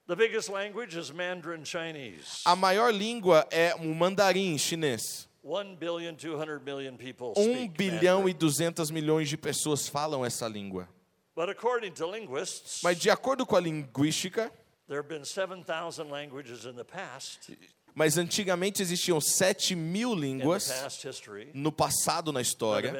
The 0.06 0.14
biggest 0.16 0.48
language 0.48 0.96
is 0.96 1.10
Mandarin 1.10 1.64
Chinese. 1.64 2.40
A 2.44 2.54
maior 2.56 2.92
língua 2.92 3.46
é 3.50 3.74
o 3.74 3.94
mandarim 3.94 4.56
chinês. 4.56 5.28
1 5.42 5.76
billion 5.76 6.14
200 6.14 6.60
million 6.62 6.96
people 6.96 7.32
1 7.36 7.42
speak 7.42 7.68
bilhão 7.76 8.28
e 8.28 8.32
200 8.34 8.90
milhões 8.90 9.28
de 9.28 9.36
pessoas 9.36 9.88
falam 9.88 10.24
essa 10.24 10.48
língua. 10.48 10.88
But 11.36 11.50
according 11.50 11.92
to 11.92 12.06
linguists, 12.10 12.80
Mas 12.82 12.98
de 12.98 13.10
acordo 13.10 13.44
com 13.44 13.56
a 13.56 13.60
linguística, 13.60 14.50
There 14.88 14.98
have 15.00 15.08
been 15.08 15.24
7,000 15.24 16.10
languages 16.10 16.64
in 16.64 16.74
the 16.76 16.84
past, 16.84 17.50
Mas 17.92 18.18
antigamente 18.18 18.82
existiam 18.82 19.18
7 19.22 19.74
mil 19.74 20.14
línguas 20.14 20.70
no 21.54 21.72
passado 21.72 22.30
na 22.30 22.42
história, 22.42 22.92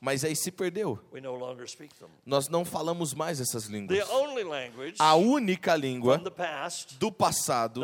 mas 0.00 0.24
aí 0.24 0.34
se 0.34 0.50
perdeu. 0.50 0.98
We 1.12 1.20
no 1.20 1.36
longer 1.36 1.68
speak 1.68 1.94
them. 1.96 2.08
Nós 2.24 2.48
não 2.48 2.64
falamos 2.64 3.12
mais 3.12 3.38
essas 3.38 3.66
línguas. 3.66 3.98
The 3.98 4.12
only 4.12 4.42
language 4.42 4.96
A 4.98 5.14
única 5.14 5.76
língua 5.76 6.18
do 6.98 7.12
passado 7.12 7.82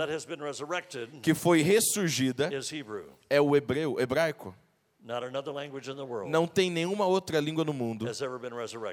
que 1.22 1.34
foi 1.34 1.60
ressurgida 1.60 2.48
is 2.52 2.72
Hebrew. 2.72 3.12
é 3.28 3.38
o 3.38 3.54
hebreu, 3.54 4.00
hebraico. 4.00 4.56
Not 5.02 5.24
another 5.24 5.50
language 5.50 5.88
in 5.88 5.96
the 5.96 6.04
world 6.04 6.30
Não 6.30 6.46
tem 6.46 6.70
nenhuma 6.70 7.06
outra 7.06 7.40
língua 7.40 7.64
no 7.64 7.72
mundo 7.72 8.06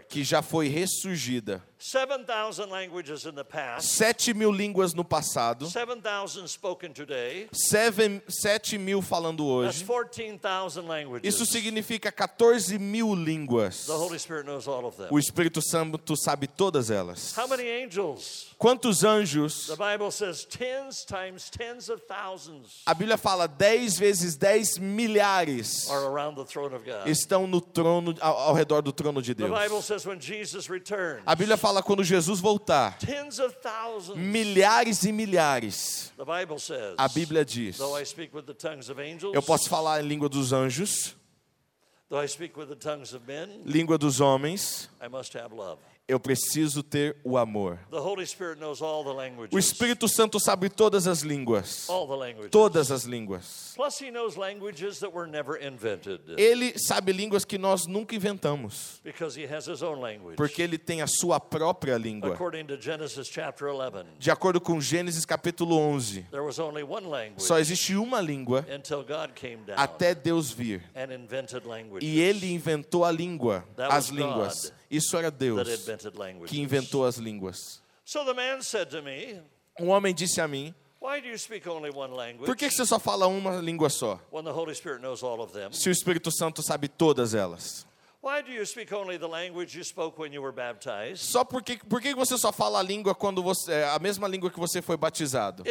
que 0.07 0.23
já 0.23 0.41
foi 0.41 0.69
ressurgida. 0.69 1.61
7,000 1.77 2.69
languages 2.69 3.25
in 3.25 3.33
the 3.33 3.43
past, 3.43 3.87
Sete 3.89 4.33
mil 4.33 4.51
línguas 4.51 4.93
no 4.93 5.03
passado, 5.03 5.69
7,000 5.69 6.47
spoken 6.47 6.93
today. 6.93 7.49
seven, 7.51 8.21
sete 8.29 8.77
mil 8.77 9.01
falando 9.01 9.45
hoje. 9.45 9.83
14,000 9.83 10.87
languages. 10.87 11.35
Isso 11.35 11.45
significa 11.45 12.11
14 12.11 12.79
mil 12.79 13.13
línguas. 13.13 13.85
The 13.85 13.91
Holy 13.91 14.17
Spirit 14.17 14.45
knows 14.45 14.67
all 14.67 14.85
of 14.85 14.97
them. 14.97 15.07
O 15.11 15.19
Espírito 15.19 15.61
Santo 15.61 16.15
sabe 16.15 16.47
todas 16.47 16.89
elas. 16.89 17.35
How 17.37 17.47
many 17.47 17.67
angels? 17.69 18.47
Quantos 18.57 19.03
anjos? 19.03 19.69
A 22.85 22.93
Bíblia 22.93 23.17
fala 23.17 23.47
10 23.47 23.99
vezes 23.99 24.35
10 24.35 24.77
milhares 24.79 25.87
are 25.98 26.12
around 26.12 26.36
the 26.36 26.46
throne 26.46 26.74
of 26.75 26.84
God. 26.86 27.08
estão 27.08 27.48
no 27.48 27.60
trono 27.62 28.16
ao, 28.22 28.38
ao 28.50 28.54
redor 28.54 28.82
do 28.82 28.92
trono 28.92 29.22
de 29.22 29.34
The 29.34 29.46
Deus. 29.48 29.60
Bible 29.63 29.82
says 29.82 30.06
when 30.06 30.20
Jesus 30.20 30.70
returns, 30.70 31.22
A 31.25 31.36
Bíblia 31.36 31.58
fala 31.58 31.82
quando 31.82 32.04
Jesus 32.04 32.39
voltar, 32.39 32.98
tens 33.00 33.39
of 33.39 33.56
thousands. 33.62 34.18
milhares 34.18 35.04
e 35.04 35.12
milhares. 35.12 36.12
The 36.18 36.25
Bible 36.25 36.60
says, 36.60 36.96
A 36.98 37.08
Bíblia 37.10 37.44
diz: 37.46 37.77
though 37.77 37.96
I 38.00 38.04
speak 38.06 38.34
with 38.36 38.46
the 38.46 38.54
tongues 38.54 38.89
of 38.89 39.00
angels, 39.00 39.34
Eu 39.34 39.42
posso 39.42 39.70
falar 39.70 40.01
em 40.04 40.08
língua 40.08 40.30
dos 40.30 40.54
anjos, 40.54 41.16
though 42.10 42.24
I 42.24 42.27
speak 42.27 42.58
with 42.58 42.68
the 42.70 42.75
tongues 42.75 43.13
of 43.13 43.25
men, 43.27 43.62
língua 43.66 43.98
dos 43.98 44.20
homens, 44.22 44.89
Eu 46.07 46.21
preciso 46.21 46.81
ter 46.81 47.17
o 47.21 47.37
amor. 47.37 47.77
O 49.51 49.59
Espírito 49.59 50.07
Santo 50.07 50.39
sabe 50.39 50.69
todas 50.69 51.05
as 51.05 51.19
línguas, 51.21 51.85
todas 52.49 52.91
as 52.91 53.03
línguas. 53.03 53.73
Plus, 53.75 53.99
he 53.99 54.09
knows 54.09 54.37
languages 54.37 54.99
that 54.99 55.13
were 55.13 55.29
never 55.29 55.61
invented 55.61 56.21
Ele 56.37 56.73
sabe 56.79 57.11
línguas 57.11 57.43
que 57.43 57.57
nós 57.57 57.85
nunca 57.87 58.15
inventamos, 58.15 59.01
because 59.03 59.37
he 59.37 59.45
has 59.45 59.67
his 59.67 59.81
own 59.81 59.99
language. 59.99 60.37
porque 60.37 60.61
ele 60.61 60.77
tem 60.77 61.01
a 61.01 61.07
sua 61.07 61.41
própria 61.41 61.97
língua. 61.97 62.33
According 62.33 62.65
to 62.67 62.79
Genesis 62.81 63.27
chapter 63.27 63.67
11, 63.67 64.05
De 64.17 64.31
acordo 64.31 64.61
com 64.61 64.79
Gênesis 64.79 65.25
capítulo 65.25 65.75
11, 65.77 66.21
there 66.31 66.41
was 66.43 66.57
only 66.57 66.83
one 66.83 67.05
language 67.05 67.43
só 67.43 67.59
existe 67.59 67.95
uma 67.97 68.21
língua 68.21 68.65
until 68.73 69.03
God 69.03 69.33
came 69.35 69.57
down 69.57 69.75
até 69.77 70.15
Deus 70.15 70.51
vir. 70.51 70.81
and 70.95 71.13
invented 71.13 71.67
languages. 71.67 72.07
E 72.07 72.19
ele 72.21 72.53
inventou 72.53 73.03
a 73.03 73.11
língua, 73.11 73.65
as 73.77 74.07
línguas. 74.07 74.71
Isso 74.89 75.17
era 75.17 75.29
Deus 75.29 75.67
que 76.48 76.60
inventou 76.60 77.06
as 77.06 77.17
línguas. 77.17 77.82
So 78.06 78.24
the 78.24 78.34
man 78.34 78.62
said 78.62 78.89
to 78.89 79.01
me, 79.01 79.41
Um 79.79 79.89
homem 79.89 80.13
disse 80.13 80.39
a 80.39 80.48
mim: 80.48 80.74
Why 81.01 81.22
do 81.22 81.27
you 81.27 81.38
speak 81.38 81.67
only 81.70 81.91
one 81.91 82.13
language 82.13 82.46
Por 82.46 82.56
que 82.56 82.70
você 82.70 82.86
só 82.86 83.00
fala 83.00 83.27
uma 83.27 83.58
língua 83.58 83.89
só? 83.89 84.20
Se 85.72 85.89
o 85.89 85.91
Espírito 85.91 86.32
Santo 86.32 86.63
sabe 86.63 86.88
todas 86.88 87.36
elas? 87.36 87.86
Só 91.15 91.44
porque 91.44 91.77
por 91.77 92.01
que 92.01 92.15
você 92.15 92.38
só 92.38 92.51
fala 92.51 92.79
a 92.79 92.84
língua 92.84 93.13
quando 93.13 93.44
você 93.44 93.74
a 93.84 94.00
mesma 94.00 94.27
língua 94.27 94.50
que 94.50 94.60
você 94.60 94.82
foi 94.82 94.98
batizado? 94.98 95.63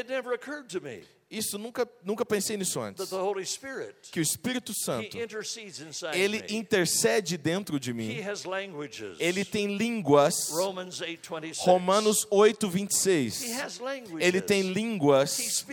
Isso 1.28 1.58
nunca 1.58 1.88
nunca 2.04 2.24
pensei 2.24 2.56
nisso 2.56 2.80
antes. 2.80 3.10
Que 4.12 4.20
o 4.20 4.22
Espírito 4.22 4.72
Santo 4.72 5.16
ele 6.14 6.44
intercede 6.50 7.36
dentro 7.36 7.80
de 7.80 7.92
mim. 7.92 8.16
Ele 9.18 9.44
tem 9.44 9.76
línguas. 9.76 10.50
Romans 10.50 11.00
8:26. 11.00 11.58
Romanos 11.64 12.22
He 12.30 12.36
8:26. 12.36 13.60
has 13.60 13.78
languages. 13.80 14.20
Ele 14.20 14.40
tem 14.40 14.62
línguas. 14.72 15.64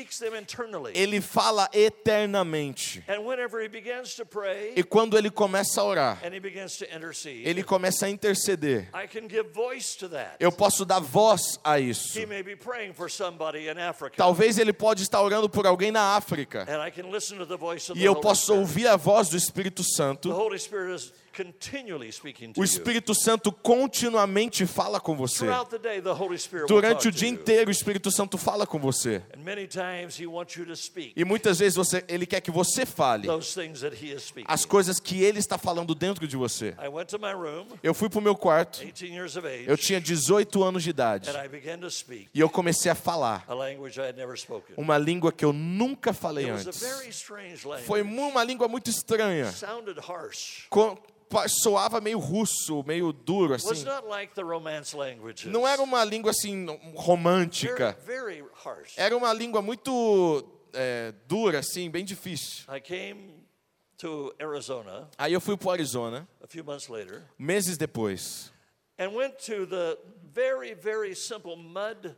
Ele 0.93 1.21
fala 1.21 1.69
eternamente. 1.71 3.03
and 3.07 3.19
whenever 3.23 3.61
he 3.61 3.67
begins 3.69 4.15
to 4.15 4.25
pray 4.25 4.73
E 4.75 4.83
quando 4.83 5.17
ele 5.17 5.29
começa 5.29 5.81
a 5.81 5.83
orar, 5.83 6.21
and 6.25 6.33
he 6.33 6.39
begins 6.39 6.77
to 6.77 6.85
intercede, 6.85 7.47
ele 7.47 7.63
começa 7.63 8.07
a 8.07 8.09
interceder. 8.09 8.89
I 8.93 9.07
can 9.07 9.27
give 9.29 9.49
voice 9.53 9.95
to 9.97 10.09
that. 10.09 10.35
Eu 10.39 10.51
posso 10.51 10.83
dar 10.83 10.99
voz 10.99 11.59
a 11.63 11.79
isso. 11.79 12.19
He 12.19 12.25
may 12.25 12.41
be 12.41 12.55
praying 12.55 12.93
for 12.93 13.09
somebody 13.09 13.67
in 13.67 13.77
Africa. 13.77 14.15
Talvez 14.17 14.57
ele 14.57 14.73
pode 14.73 15.03
estar 15.03 15.21
orando 15.21 15.42
por 15.49 15.65
alguém 15.67 15.91
na 15.91 16.15
África. 16.15 16.65
E 17.99 18.03
eu 18.05 18.13
posso 18.21 18.53
ouvir 18.55 18.87
a 18.87 18.95
voz 18.95 19.29
do 19.29 19.37
Espírito 19.37 19.83
Santo. 19.83 20.29
O. 22.55 22.63
Espírito 22.63 23.15
Santo 23.15 23.51
continuamente 23.51 24.65
fala 24.67 24.99
com 24.99 25.15
você. 25.15 25.39
Throughout 25.45 25.69
the 25.71 25.79
day, 25.79 26.01
the 26.01 26.11
Holy 26.11 26.37
Spirit 26.37 26.71
will 26.71 26.81
Durante 26.81 27.07
o 27.07 27.11
dia 27.11 27.27
inteiro, 27.29 27.69
o 27.69 27.71
Espírito 27.71 28.11
Santo 28.11 28.37
fala 28.37 28.67
com 28.67 28.77
você. 28.77 29.23
And 29.35 29.41
many 29.43 29.67
times 29.67 30.19
he 30.19 30.27
wants 30.27 30.55
you 30.55 30.65
to 30.65 30.75
speak 30.75 31.13
E 31.15 31.25
muitas 31.25 31.59
vezes 31.59 31.75
você, 31.75 32.03
ele 32.07 32.25
quer 32.25 32.41
que 32.41 32.51
você 32.51 32.85
fale 32.85 33.27
as 34.47 34.65
coisas 34.65 34.99
que 34.99 35.23
ele 35.23 35.39
está 35.39 35.57
falando 35.57 35.95
dentro 35.95 36.27
de 36.27 36.37
você. 36.37 36.75
I 36.79 36.87
went 36.87 37.07
to 37.07 37.19
my 37.19 37.33
room, 37.33 37.65
Eu 37.81 37.93
fui 37.93 38.09
para 38.09 38.19
o 38.19 38.21
meu 38.21 38.35
quarto, 38.35 38.79
18 38.79 39.05
years 39.05 39.35
of 39.35 39.47
age, 39.47 39.65
eu 39.67 39.77
tinha 39.77 39.99
18 39.99 40.63
anos 40.63 40.83
de 40.83 40.89
idade. 40.91 41.29
and 41.29 41.43
I 41.43 41.47
began 41.47 41.79
to 41.79 41.89
speak 41.89 42.29
E 42.33 42.39
eu 42.39 42.49
comecei 42.49 42.91
a 42.91 42.95
falar 42.95 43.45
uma 44.77 44.97
língua 44.97 45.31
que 45.31 45.43
eu 45.43 45.53
nunca 45.53 46.13
falei 46.13 46.49
antes. 46.49 46.83
Foi 47.85 48.01
uma 48.01 48.43
língua 48.43 48.67
muito 48.67 48.89
estranha. 48.89 49.51
Soava 51.47 51.99
meio 52.01 52.19
russo, 52.19 52.83
meio 52.83 53.11
duro 53.11 53.53
assim. 53.53 53.83
not 53.83 54.07
like 54.07 54.33
the 54.33 54.41
Romance 54.43 54.95
languages. 54.95 55.51
Não 55.51 55.67
era 55.67 55.81
uma 55.81 56.03
língua 56.03 56.31
assim 56.31 56.65
romântica. 56.95 57.97
Era 58.97 59.15
uma 59.15 59.33
língua 59.33 59.61
muito 59.61 60.43
é, 60.73 61.13
dura, 61.27 61.59
assim, 61.59 61.89
bem 61.89 62.03
difícil. 62.03 62.65
I 62.73 62.79
came 62.81 63.43
to 63.97 64.33
Arizona 64.39 65.09
Aí 65.17 65.31
eu 65.33 65.39
fui 65.39 65.55
para 65.55 65.67
o 65.67 65.71
Arizona, 65.71 66.27
a 66.43 66.47
few 66.47 66.63
months 66.63 66.89
later 66.89 67.23
meses 67.37 67.77
depois. 67.77 68.51
and 68.97 69.13
went 69.13 69.37
to 69.39 69.65
the 69.65 69.97
very, 70.33 70.73
very 70.73 71.15
simple 71.15 71.55
mud 71.55 72.15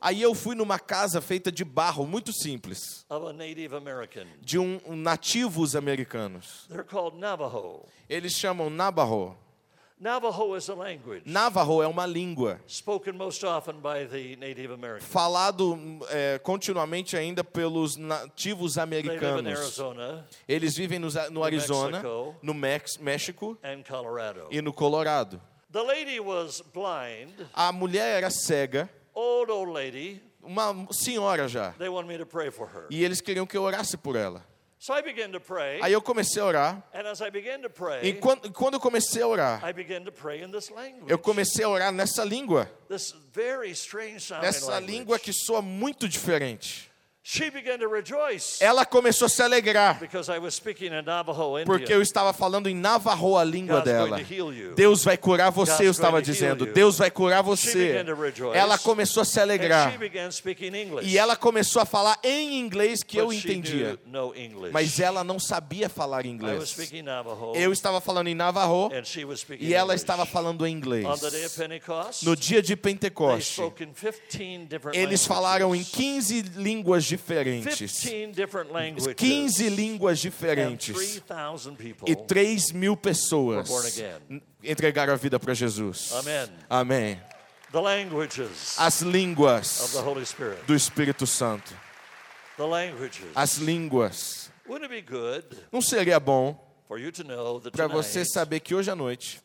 Aí 0.00 0.22
eu 0.22 0.34
fui 0.34 0.54
numa 0.54 0.78
casa 0.78 1.20
feita 1.20 1.52
de 1.52 1.64
barro, 1.64 2.06
muito 2.06 2.32
simples, 2.32 3.04
of 3.10 3.26
a 3.28 3.32
Native 3.32 3.74
American. 3.76 4.24
de 4.40 4.58
um, 4.58 4.80
um 4.86 4.96
nativos 4.96 5.76
americanos. 5.76 6.66
They're 6.68 6.84
called 6.84 7.18
Navajo. 7.18 7.84
Eles 8.08 8.32
chamam 8.32 8.70
Navajo. 8.70 9.36
Navajo 9.98 10.54
is 10.56 10.68
a 10.68 10.74
language 10.74 11.22
Navajo 11.24 11.80
é 11.82 11.86
uma 11.86 12.04
língua 12.04 12.60
spoken 12.68 13.14
most 13.14 13.42
often 13.46 13.76
by 13.80 14.04
the 14.06 14.36
Native 14.36 14.70
Americans. 14.74 15.08
falado 15.10 15.78
é, 16.10 16.38
continuamente 16.38 17.16
ainda 17.16 17.42
pelos 17.42 17.96
nativos 17.96 18.74
They 18.74 18.84
live 18.84 19.06
in 19.06 19.08
americanos. 19.08 19.58
Arizona 19.58 20.26
Eles 20.46 20.76
vivem 20.76 20.98
nos- 20.98 21.14
no 21.30 21.42
Arizona, 21.42 22.02
no 22.42 22.52
Mex- 22.52 22.98
México 22.98 23.56
and 23.64 23.82
Colorado. 23.88 24.48
e 24.50 24.60
no 24.60 24.70
Colorado. 24.70 25.40
The 25.72 25.80
lady 25.82 26.20
was 26.20 26.60
blind, 26.74 27.32
A 27.54 27.72
mulher 27.72 28.18
era 28.18 28.28
cega, 28.30 28.90
old, 29.16 29.50
old 29.50 29.72
lady. 29.72 30.22
uma 30.42 30.86
senhora 30.92 31.48
já. 31.48 31.70
They 31.78 31.88
wanted 31.88 32.06
me 32.08 32.18
to 32.18 32.26
pray 32.26 32.50
for 32.52 32.68
her. 32.68 32.86
E 32.90 33.02
eles 33.02 33.20
queriam 33.20 33.46
que 33.46 33.56
eu 33.56 33.62
orasse 33.62 33.96
por 33.96 34.14
ela. 34.14 34.44
So 34.78 34.92
I 34.92 35.00
began 35.02 35.30
to 35.32 35.40
pray. 35.40 35.80
Aí 35.82 35.92
eu 35.92 36.02
comecei 36.02 36.40
a 36.40 36.44
orar. 36.44 36.82
And 36.94 37.08
as 37.08 37.20
I 37.20 37.30
began 37.30 37.60
to 37.62 37.66
E 37.66 37.70
pray, 37.70 38.12
quando, 38.20 38.52
quando 38.52 38.74
eu 38.74 38.80
comecei 38.80 39.22
a 39.22 39.26
orar, 39.26 39.64
I 39.68 39.72
began 39.72 40.04
to 40.04 40.12
pray 40.12 40.42
in 40.44 40.50
this 40.52 40.68
language. 40.70 41.10
eu 41.10 41.18
comecei 41.18 41.64
a 41.64 41.68
orar 41.68 41.90
nessa 41.90 42.22
língua. 42.22 42.70
This 42.88 43.12
very 43.32 43.70
strange 43.70 44.20
sounding 44.20 44.46
Nessa 44.46 44.70
language. 44.72 44.92
língua 44.92 45.18
que 45.18 45.32
soa 45.32 45.62
muito 45.62 46.06
diferente. 46.06 46.92
She 47.28 47.50
began 47.50 47.76
to 47.78 47.88
rejoice 47.88 48.62
Ela 48.62 48.86
começou 48.86 49.26
a 49.26 49.28
se 49.28 49.42
alegrar, 49.42 49.98
Navajo 51.04 51.64
porque 51.64 51.92
eu 51.92 52.00
estava 52.00 52.32
falando 52.32 52.68
em 52.68 52.74
Navarro 52.76 53.36
a 53.36 53.42
língua 53.42 53.80
dela. 53.80 54.20
Deus 54.76 55.02
vai 55.02 55.16
curar 55.16 55.50
você, 55.50 55.88
eu 55.88 55.90
estava 55.90 56.22
dizendo. 56.22 56.66
Deus 56.66 56.98
vai 56.98 57.10
curar 57.10 57.42
você. 57.42 58.00
Ela 58.54 58.78
começou 58.78 59.22
a 59.22 59.24
se 59.24 59.40
alegrar. 59.40 59.92
E 61.02 61.18
ela 61.18 61.34
começou 61.34 61.82
a 61.82 61.84
falar 61.84 62.16
em 62.22 62.60
inglês 62.60 63.02
que 63.02 63.16
eu 63.16 63.32
entendia. 63.32 63.98
Mas 64.72 65.00
ela 65.00 65.24
não 65.24 65.40
sabia 65.40 65.88
falar 65.88 66.24
inglês. 66.26 66.68
speaking 66.68 67.02
Navajo. 67.02 67.54
Eu 67.56 67.72
estava 67.72 68.00
falando 68.00 68.28
em 68.28 68.36
speaking 69.36 69.64
e 69.64 69.74
ela 69.74 69.96
estava 69.96 70.24
falando 70.24 70.64
em 70.64 70.72
inglês. 70.72 71.04
No 72.22 72.36
dia 72.36 72.62
de 72.62 72.76
Pentecoste, 72.76 73.54
spoke 73.54 73.82
in 73.82 73.92
15 73.92 74.66
different 74.66 74.96
eles 74.96 75.26
falaram 75.26 75.74
em 75.74 75.82
15 75.82 76.42
línguas 76.54 77.02
diferentes. 77.02 77.15
15 77.18 78.32
different 78.32 78.72
languages. 78.72 79.14
15 79.14 79.68
línguas 79.70 80.18
diferentes. 80.18 81.20
3,000 81.26 81.76
people. 81.76 82.10
E 82.10 82.16
3 82.16 82.72
mil 82.72 82.96
pessoas 82.96 83.68
entregaram 84.62 85.12
a 85.12 85.16
vida 85.16 85.38
para 85.38 85.54
Jesus. 85.54 86.12
Amém. 86.68 87.20
As 88.78 89.02
línguas 89.02 89.94
do 90.66 90.74
Espírito 90.74 91.26
Santo. 91.26 91.74
As 93.34 93.56
línguas. 93.56 94.50
Não 95.70 95.82
seria 95.82 96.18
bom 96.18 96.64
para 97.72 97.86
você 97.86 98.24
saber 98.24 98.60
que 98.60 98.74
hoje 98.74 98.90
à 98.90 98.96
noite 98.96 99.40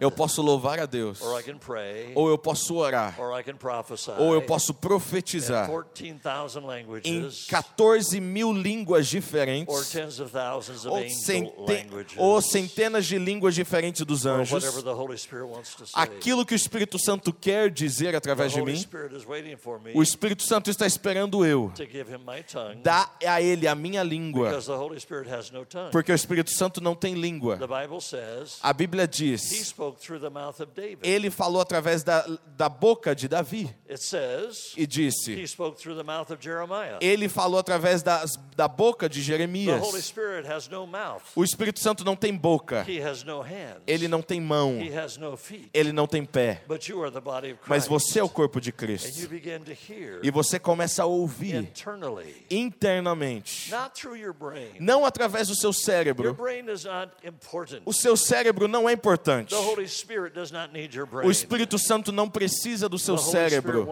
Eu 0.00 0.10
posso 0.10 0.42
louvar 0.42 0.80
a 0.80 0.86
Deus, 0.86 1.20
ou 2.14 2.28
eu 2.28 2.36
posso 2.36 2.74
orar, 2.76 3.14
ou 4.18 4.34
eu 4.34 4.42
posso 4.42 4.74
profetizar. 4.74 5.66
14,000 5.68 6.60
em 6.60 6.66
languages, 6.66 7.46
14 7.48 8.20
mil 8.20 8.52
línguas 8.52 9.06
or 9.06 9.10
diferentes, 9.10 9.90
tens 9.90 10.18
of 10.20 10.32
thousands 10.32 10.84
of 10.84 10.88
ou, 10.88 10.96
angel 10.96 11.10
cente- 11.16 11.52
languages, 11.58 12.14
ou 12.16 12.40
centenas 12.42 13.06
de 13.06 13.18
línguas 13.18 13.54
diferentes 13.54 14.04
dos 14.04 14.26
anjos. 14.26 14.64
Aquilo 15.94 16.44
que 16.44 16.54
o 16.54 16.56
Espírito 16.56 16.98
Santo 16.98 17.32
quer 17.32 17.70
dizer 17.70 18.16
através 18.16 18.52
de 18.52 18.60
mim, 18.62 18.72
o 19.94 20.02
Espírito 20.02 20.42
Santo 20.42 20.70
está 20.70 20.86
esperando 20.86 21.44
eu. 21.46 21.70
dar 22.82 23.16
a 23.24 23.40
ele 23.40 23.68
a 23.68 23.74
minha 23.74 24.02
língua, 24.02 24.50
porque 25.92 26.10
o 26.10 26.14
Espírito 26.14 26.50
Santo 26.50 26.80
não 26.80 26.94
tem 26.94 27.14
língua. 27.14 27.56
A 28.62 28.72
Bíblia 28.72 28.87
he 28.96 29.06
diz, 29.06 29.74
ele 31.02 31.30
falou 31.30 31.60
através 31.60 32.02
da, 32.02 32.24
da 32.56 32.68
boca 32.68 33.14
de 33.14 33.28
Davi. 33.28 33.74
Says 33.96 34.74
e 34.76 34.86
disse, 34.86 35.32
ele 37.00 37.28
falou 37.28 37.58
através 37.58 38.02
das, 38.02 38.38
da 38.54 38.68
boca 38.68 39.08
de 39.08 39.20
Jeremias. 39.22 39.82
O 41.34 41.44
Espírito 41.44 41.80
Santo 41.80 42.04
não 42.04 42.14
tem 42.14 42.36
boca, 42.36 42.86
ele 43.86 44.08
não 44.08 44.22
tem 44.22 44.40
mão, 44.40 44.78
ele 45.72 45.92
não 45.92 46.06
tem 46.06 46.24
pé. 46.24 46.62
Mas 47.66 47.86
você 47.86 48.20
é 48.20 48.22
o 48.22 48.28
corpo 48.28 48.60
de 48.60 48.72
Cristo. 48.72 49.28
E 50.22 50.30
você 50.30 50.58
começa 50.58 51.02
a 51.02 51.06
ouvir 51.06 51.72
internamente, 52.50 53.72
não 54.78 55.04
através 55.04 55.48
do 55.48 55.54
seu 55.54 55.72
cérebro. 55.72 56.36
O 57.84 57.92
seu 57.92 58.16
cérebro 58.16 58.68
não 58.68 58.77
é 58.86 58.92
importante. 58.92 59.54
O 61.24 61.30
Espírito 61.30 61.78
Santo 61.78 62.12
não 62.12 62.28
precisa 62.28 62.86
do 62.86 62.98
seu 62.98 63.16
cérebro. 63.16 63.88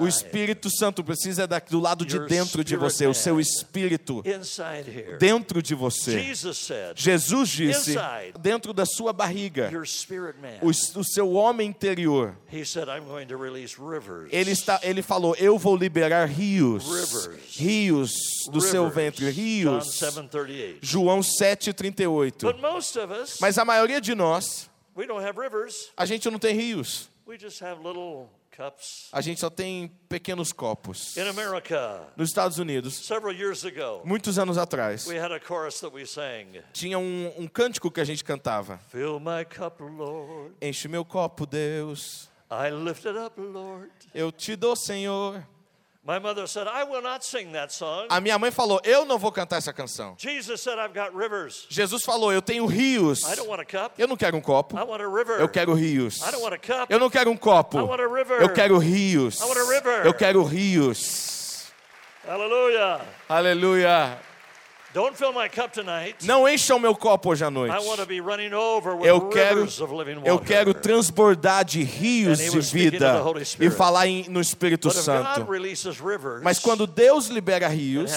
O 0.00 0.06
Espírito 0.06 0.70
Santo 0.70 1.02
precisa 1.02 1.48
do 1.68 1.80
lado 1.80 2.06
de 2.06 2.20
dentro 2.28 2.62
de 2.62 2.76
você, 2.76 3.06
o 3.06 3.14
seu 3.14 3.40
espírito 3.40 4.22
dentro 5.18 5.60
de 5.60 5.74
você. 5.74 6.32
Jesus 6.94 7.48
disse, 7.48 7.96
dentro 8.38 8.72
da 8.72 8.86
sua 8.86 9.12
barriga, 9.12 9.70
o, 10.62 11.04
seu 11.04 11.32
homem 11.32 11.68
interior, 11.68 12.36
ele, 14.30 14.50
está, 14.52 14.80
ele 14.82 15.02
falou: 15.02 15.34
Eu 15.38 15.58
vou 15.58 15.74
liberar 15.74 16.26
rios, 16.26 17.28
rios 17.56 18.12
do 18.52 18.60
seu 18.60 18.88
ventre, 18.88 19.28
rios. 19.30 19.98
7:38. 19.98 20.78
João 20.80 21.20
7,38. 21.20 22.42
But 22.42 22.60
most 22.60 22.98
of 22.98 23.12
us, 23.12 23.38
Mas 23.40 23.58
a 23.58 23.64
maioria 23.64 23.97
de 24.00 24.14
nós, 24.14 24.68
we 24.96 25.06
don't 25.06 25.24
have 25.24 25.38
rivers. 25.40 25.90
a 25.96 26.04
gente 26.06 26.28
não 26.30 26.38
tem 26.38 26.54
rios, 26.54 27.08
We 27.26 27.38
just 27.38 27.60
have 27.62 27.82
little 27.82 28.28
cups. 28.50 29.08
a 29.12 29.20
gente 29.20 29.38
só 29.38 29.50
tem 29.50 29.88
pequenos 30.08 30.52
copos. 30.52 31.16
In 31.16 31.28
America, 31.28 32.02
Nos 32.16 32.28
Estados 32.30 32.58
Unidos, 32.58 32.94
several 33.06 33.32
years 33.34 33.64
ago, 33.64 34.00
muitos 34.04 34.38
anos 34.38 34.56
atrás, 34.58 35.06
we 35.06 35.18
had 35.18 35.30
a 35.32 35.38
chorus 35.38 35.78
that 35.80 35.94
we 35.94 36.06
sang. 36.06 36.62
tinha 36.72 36.98
um, 36.98 37.32
um 37.38 37.46
cântico 37.46 37.90
que 37.90 38.00
a 38.00 38.04
gente 38.04 38.24
cantava. 38.24 38.78
Fill 38.90 39.20
my 39.20 39.44
cup, 39.44 39.80
Lord. 39.80 40.54
Enche 40.62 40.88
meu 40.88 41.04
copo, 41.04 41.46
Deus. 41.46 42.28
I 42.50 42.70
lift 42.70 43.06
it 43.06 43.18
up, 43.18 43.38
Lord. 43.38 43.90
Eu 44.14 44.32
te 44.32 44.56
dou, 44.56 44.74
Senhor. 44.74 45.46
My 46.08 46.18
mother 46.18 46.46
said, 46.46 46.66
I 46.66 46.84
will 46.84 47.02
not 47.02 47.22
sing 47.22 47.52
that 47.52 47.70
song. 47.70 48.06
A 48.08 48.18
minha 48.18 48.38
mãe 48.38 48.50
falou: 48.50 48.80
Eu 48.82 49.04
não 49.04 49.18
vou 49.18 49.30
cantar 49.30 49.58
essa 49.58 49.74
canção. 49.74 50.14
Jesus 50.16 50.62
said, 50.62 50.78
I've 50.78 50.94
got 50.94 51.14
rivers. 51.14 51.66
Jesus 51.68 52.02
falou: 52.02 52.32
Eu 52.32 52.40
tenho 52.40 52.64
rios. 52.64 53.20
I 53.30 53.36
don't 53.36 53.46
want 53.46 53.60
a 53.60 53.64
cup. 53.66 53.92
Eu 53.98 54.08
não 54.08 54.16
quero 54.16 54.34
um 54.34 54.40
copo. 54.40 54.74
I 54.74 54.84
want 54.84 55.02
a 55.02 55.06
river. 55.06 55.38
Eu 55.38 55.50
quero 55.50 55.74
rios. 55.74 56.22
I 56.22 56.30
don't 56.30 56.42
want 56.42 56.54
a 56.54 56.58
cup. 56.58 56.90
Eu 56.90 56.98
não 56.98 57.10
quero 57.10 57.30
um 57.30 57.36
copo. 57.36 57.78
I 57.78 57.82
want 57.82 58.00
a 58.00 58.08
river. 58.08 58.40
Eu 58.40 58.48
quero 58.54 58.78
rios. 58.78 59.38
I 59.38 59.44
want 59.44 59.58
a 59.58 59.70
river. 59.70 60.06
Eu 60.06 60.14
quero 60.14 60.42
rios. 60.44 61.70
Hallelujah. 62.26 63.02
Aleluia. 63.28 64.27
Não 66.24 66.48
encham 66.48 66.78
meu 66.78 66.94
copo 66.96 67.30
hoje 67.30 67.44
à 67.44 67.50
noite. 67.50 67.74
I 67.74 67.86
want 67.86 67.98
to 68.00 68.06
be 68.06 68.20
running 68.20 68.54
over 68.54 68.94
with 68.96 69.06
Eu 69.06 69.28
quero, 69.28 69.56
rivers 69.60 69.80
of 69.80 69.92
living 69.94 70.16
water. 70.16 70.30
eu 70.32 70.38
quero 70.40 70.72
transbordar 70.72 71.62
de 71.64 71.82
rios 71.82 72.38
de 72.38 72.60
vida 72.72 73.22
e 73.60 73.70
falar 73.70 74.06
em- 74.06 74.28
no 74.28 74.40
Espírito 74.40 74.90
Santo. 74.90 75.46
Mas 76.42 76.58
quando 76.58 76.86
Deus 76.86 77.26
libera 77.26 77.68
rios, 77.68 78.10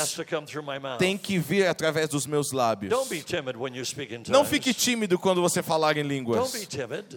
tem 0.97 1.17
que 1.17 1.37
vir 1.37 1.67
através 1.67 2.07
dos 2.07 2.25
meus 2.25 2.51
lábios. 2.53 2.89
Don't 2.89 3.09
be 3.09 3.21
timid 3.21 3.57
when 3.57 3.75
you 3.75 3.85
speak 3.85 4.13
in 4.13 4.17
tongues. 4.23 4.29
Não 4.29 4.45
fique 4.45 4.73
tímido 4.73 5.19
quando 5.19 5.41
você 5.41 5.61
falar 5.61 5.97
em 5.97 6.03
línguas. 6.03 6.39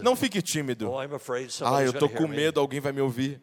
Não 0.02 0.16
fique 0.16 0.42
tímido. 0.42 0.90
Oh, 0.90 0.98
Ah, 0.98 1.83
eu 1.83 1.92
to 1.92 2.09
com 2.09 2.26
medo, 2.26 2.59
alguém 2.61 2.81
vai 2.81 2.92
me 2.92 3.00
ouvir. 3.00 3.40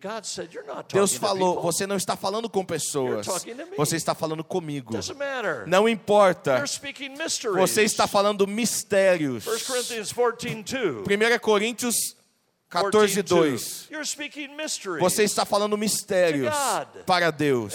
Deus 0.91 1.15
falou, 1.15 1.61
você 1.61 1.87
não 1.87 1.95
está 1.95 2.17
falando 2.17 2.49
com 2.49 2.65
pessoas. 2.65 3.25
Você 3.77 3.95
está 3.95 4.13
falando 4.13 4.43
comigo. 4.43 4.93
Não 5.67 5.87
importa. 5.87 6.00
Mysteries. 7.09 7.57
Você 7.57 7.83
está 7.83 8.07
falando 8.07 8.47
mistérios. 8.47 9.45
1 9.47 9.59
Corinthians 9.65 10.11
14, 10.11 10.63
2. 10.63 11.35
1 11.35 11.39
Coríntios 11.39 12.15
14, 12.71 13.21
2. 13.21 13.87
You're 13.91 14.05
speaking 14.05 14.55
mysteries. 14.55 15.01
Você 15.01 15.23
está 15.23 15.45
falando 15.45 15.77
mistérios 15.77 16.53
para 17.05 17.29
Deus. 17.29 17.73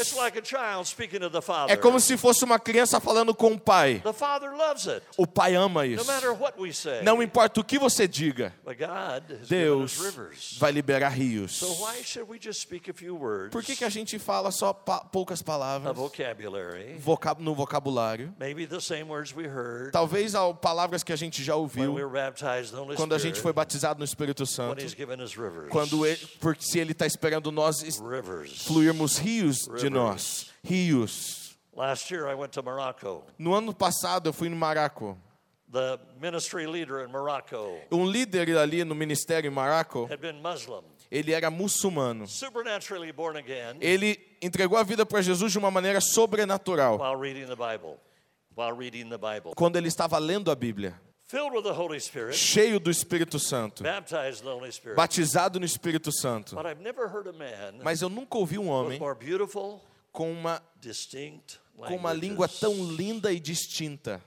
É 1.68 1.76
como 1.76 2.00
se 2.00 2.16
fosse 2.16 2.44
uma 2.44 2.58
criança 2.58 2.98
falando 2.98 3.34
com 3.34 3.52
o 3.52 3.60
pai. 3.60 4.02
O 5.18 5.26
pai 5.26 5.54
ama 5.54 5.86
isso. 5.86 6.04
Não 7.04 7.22
importa 7.22 7.60
o 7.60 7.64
que 7.64 7.78
você 7.78 8.08
diga, 8.08 8.54
Deus 9.48 9.98
vai 10.58 10.72
liberar 10.72 11.10
rios. 11.10 11.60
Por 13.50 13.62
que, 13.62 13.76
que 13.76 13.84
a 13.84 13.88
gente 13.90 14.18
fala 14.18 14.50
só 14.50 14.72
poucas 14.72 15.42
palavras 15.42 15.94
no 17.38 17.54
vocabulário? 17.54 18.34
Talvez 19.92 20.34
al- 20.34 20.54
palavras 20.54 21.02
que 21.02 21.12
a 21.12 21.16
gente 21.16 21.42
já 21.42 21.54
ouviu 21.56 21.94
quando 22.96 23.14
a 23.14 23.18
gente 23.18 23.40
foi 23.42 23.52
batizado 23.52 23.98
no 23.98 24.04
Espírito 24.04 24.46
Santo. 24.46 24.85
Quando 25.70 26.06
ele, 26.06 26.26
porque 26.40 26.62
se 26.62 26.78
ele 26.78 26.92
está 26.92 27.06
esperando 27.06 27.50
nós 27.50 27.82
fluirmos 28.64 29.18
rios 29.18 29.68
de 29.78 29.90
nós. 29.90 30.50
Rios. 30.62 31.56
Last 31.74 32.10
year 32.10 32.26
I 32.26 32.34
went 32.34 32.52
to 32.52 32.62
Morocco. 32.62 33.22
No 33.38 33.54
ano 33.54 33.74
passado 33.74 34.28
eu 34.30 34.32
fui 34.32 34.48
no 34.48 34.56
Maraco. 34.56 35.18
The 35.70 35.98
ministry 36.20 36.66
leader 36.66 37.04
in 37.04 37.10
Morocco 37.10 37.80
Um 37.90 38.06
líder 38.06 38.56
ali 38.56 38.84
no 38.84 38.94
ministério 38.94 39.50
em 39.50 39.52
Muslim, 39.52 40.82
ele 41.10 41.32
era 41.32 41.50
muçulmano. 41.50 42.26
supernaturally 42.26 43.12
born 43.12 43.36
again 43.36 43.76
Ele 43.80 44.18
entregou 44.40 44.78
a 44.78 44.84
vida 44.84 45.04
para 45.04 45.20
Jesus 45.20 45.52
de 45.52 45.58
uma 45.58 45.70
maneira 45.70 46.00
sobrenatural. 46.00 46.98
while 46.98 47.16
reading 47.16 47.46
the 47.46 47.56
Bible. 47.56 47.98
While 48.56 48.74
reading 48.78 49.10
the 49.10 49.18
Bible. 49.18 49.52
Quando 49.54 49.76
ele 49.76 49.88
estava 49.88 50.16
lendo 50.18 50.50
a 50.50 50.54
Bíblia, 50.54 50.98
Cheio 52.32 52.78
do 52.78 52.88
Espírito 52.88 53.38
Santo, 53.38 53.82
batizado 54.94 55.58
no 55.58 55.66
Espírito 55.66 56.12
Santo. 56.12 56.54
But 56.54 56.66
I've 56.66 56.80
never 56.80 57.08
heard 57.08 57.28
a 57.28 57.32
man 57.32 57.82
Mas 57.82 58.00
eu 58.00 58.08
nunca 58.08 58.38
ouvi 58.38 58.58
um 58.58 58.68
homem 58.68 59.00
com 60.12 60.30
uma, 60.30 60.62
com 61.74 61.96
uma 61.96 62.12
língua 62.12 62.48
tão 62.48 62.74
linda 62.92 63.32
e 63.32 63.40
distinta. 63.40 64.22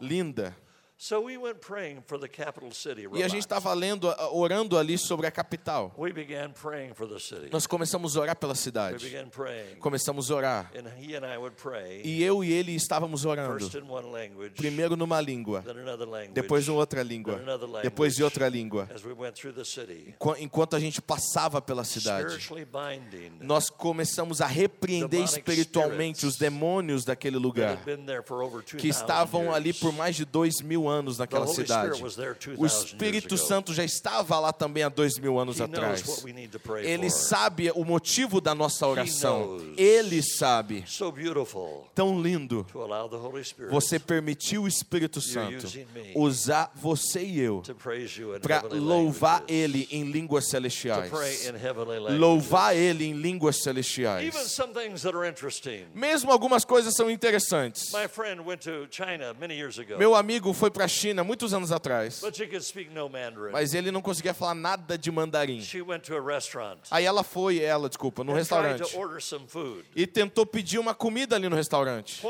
Linda. 0.00 0.56
So 0.96 1.20
we 1.24 1.36
went 1.36 1.58
praying 1.60 2.02
for 2.06 2.18
the 2.18 2.28
capital 2.28 2.70
city. 2.72 3.06
E 3.14 3.22
a 3.22 3.28
gente 3.28 3.40
estava 3.42 3.74
lendo, 3.74 4.06
orando 4.30 4.78
ali 4.78 4.96
sobre 4.96 5.26
a 5.26 5.30
capital. 5.30 5.92
We 5.98 6.12
began 6.12 6.50
praying 6.52 6.94
for 6.94 7.06
the 7.08 7.18
city. 7.18 7.48
Nós 7.52 7.66
começamos 7.66 8.16
a 8.16 8.20
orar 8.20 8.36
pela 8.36 8.52
We 8.52 8.58
cidade. 8.58 9.04
began 9.04 9.28
praying. 9.28 9.74
Começamos 9.80 10.30
a 10.30 10.34
orar. 10.36 10.70
And 10.74 10.88
he 10.98 11.16
and 11.16 11.26
I 11.26 11.36
would 11.36 11.56
pray 11.60 12.00
E 12.04 12.22
eu 12.22 12.44
e 12.44 12.52
ele 12.52 12.74
estávamos 12.76 13.24
orando. 13.24 13.58
first 13.58 13.74
in 13.74 13.82
one 13.90 14.08
language, 14.12 14.54
Primeiro 14.54 14.96
numa 14.96 15.20
língua, 15.20 15.62
then 15.62 15.78
another 15.80 16.06
language, 16.08 16.32
depois 16.32 16.68
em 16.68 16.70
outra 16.70 17.02
língua, 17.02 17.34
then 17.34 17.42
another 17.42 17.66
language, 17.66 17.82
depois 17.90 18.14
de 18.14 18.22
outra 18.22 18.48
língua. 18.48 18.88
as 18.94 19.04
we 19.04 19.12
went 19.12 19.34
through 19.34 19.52
the 19.54 19.64
city, 19.64 20.14
Qu- 20.18 20.36
Enquanto 20.38 20.74
a 20.76 20.80
gente 20.80 21.02
passava 21.02 21.60
pela 21.60 21.82
cidade, 21.84 22.38
nós 23.40 23.68
começamos 23.68 24.40
a 24.40 24.46
repreender 24.46 25.22
espiritualmente 25.24 26.24
os 26.24 26.36
demônios 26.36 27.04
daquele 27.04 27.36
lugar, 27.36 27.78
que 27.84 27.96
2,000 27.96 28.88
estavam 28.90 29.52
ali 29.52 29.72
por 29.72 29.92
mais 29.92 30.14
de 30.14 30.24
dois 30.24 30.60
mil 30.62 30.83
mil 30.84 30.88
anos 30.88 31.18
naquela 31.18 31.46
cidade. 31.46 31.96
Spirit 31.96 32.02
was 32.02 32.16
there 32.16 32.34
2,000 32.34 32.60
O 32.60 32.66
Espírito. 32.66 33.36
Santo 33.38 33.72
já 33.72 33.84
estava 33.84 34.38
lá 34.38 34.52
também 34.52 34.82
há 34.82 34.88
dois 34.88 35.18
mil 35.18 35.38
anos 35.38 35.60
atrás. 35.60 36.04
Ele 36.82 37.10
sabe 37.10 37.70
o 37.74 37.84
motivo 37.84 38.40
da 38.40 38.54
nossa 38.54 38.86
oração. 38.86 39.60
Ele 39.76 40.22
sabe. 40.22 40.84
Tão 41.94 42.20
lindo. 42.20 42.66
Você 43.70 43.98
permitiu 43.98 44.62
o 44.62 44.68
Espírito 44.68 45.20
Santo 45.20 45.66
usar 46.14 46.70
você 46.74 47.24
e 47.24 47.40
eu 47.40 47.62
para 48.42 48.62
louvar 48.70 49.42
Ele 49.48 49.88
em 49.90 50.04
línguas 50.04 50.48
celestiais. 50.48 51.10
Louvar 52.18 52.76
Ele 52.76 53.04
em 53.06 53.12
línguas 53.12 53.62
celestiais. 53.62 54.34
some 54.44 54.72
things 54.72 55.02
that 55.02 55.16
are 55.16 55.28
interesting. 55.28 55.86
Mesmo 55.94 56.30
algumas 56.30 56.64
coisas 56.64 56.94
são 56.94 57.10
interessantes. 57.10 57.92
Meu 59.98 60.14
amigo 60.14 60.52
foi 60.52 60.70
para 60.74 60.84
a 60.86 60.88
China 60.88 61.22
muitos 61.22 61.54
anos 61.54 61.70
atrás, 61.70 62.20
mas 63.52 63.72
ele 63.74 63.90
não 63.92 64.02
conseguia 64.02 64.34
falar 64.34 64.54
nada 64.56 64.98
de 64.98 65.10
mandarim. 65.10 65.60
Aí 66.90 67.04
ela 67.04 67.22
foi, 67.22 67.60
ela, 67.60 67.88
desculpa, 67.88 68.24
no 68.24 68.32
restaurante. 68.34 68.80
e 69.94 70.06
tentou 70.06 70.44
pedir 70.44 70.78
uma 70.80 70.92
comida 70.94 71.36
ali 71.36 71.48
no 71.48 71.54
restaurante. 71.56 72.20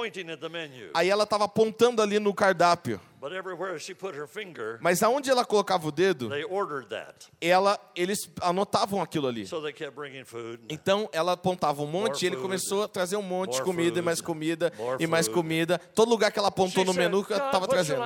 Aí 0.92 1.08
ela 1.08 1.24
estava 1.24 1.44
apontando 1.46 2.02
ali 2.02 2.18
no 2.20 2.34
cardápio, 2.34 3.00
But 3.24 3.32
everywhere 3.32 3.78
she 3.78 3.94
put 3.94 4.14
her 4.14 4.26
finger, 4.28 4.76
mas 4.82 5.02
aonde 5.02 5.30
ela 5.30 5.46
colocava 5.46 5.88
o 5.88 5.90
dedo, 5.90 6.28
they 6.28 6.44
ordered 6.44 6.90
that. 6.90 7.26
ela, 7.40 7.80
eles 7.96 8.18
anotavam 8.42 9.00
aquilo 9.00 9.26
ali. 9.26 9.46
So 9.46 9.62
they 9.62 9.72
kept 9.72 9.96
bringing 9.96 10.26
food. 10.26 10.60
Então 10.68 11.08
ela 11.10 11.32
apontava 11.32 11.80
um 11.80 11.86
monte 11.86 12.22
e 12.22 12.26
ele 12.26 12.36
começou 12.36 12.82
a 12.82 12.88
trazer 12.88 13.16
um 13.16 13.22
monte 13.22 13.54
de 13.54 13.62
comida 13.62 13.98
e 13.98 14.02
mais 14.02 14.20
comida 14.20 14.70
e 14.98 15.06
mais 15.06 15.26
comida. 15.26 15.78
Todo 15.94 16.10
lugar 16.10 16.30
que 16.32 16.38
ela 16.38 16.48
apontou 16.48 16.84
no 16.84 16.92
menu 16.92 17.22
God, 17.22 17.30
estava 17.30 17.66
trazendo. 17.66 18.02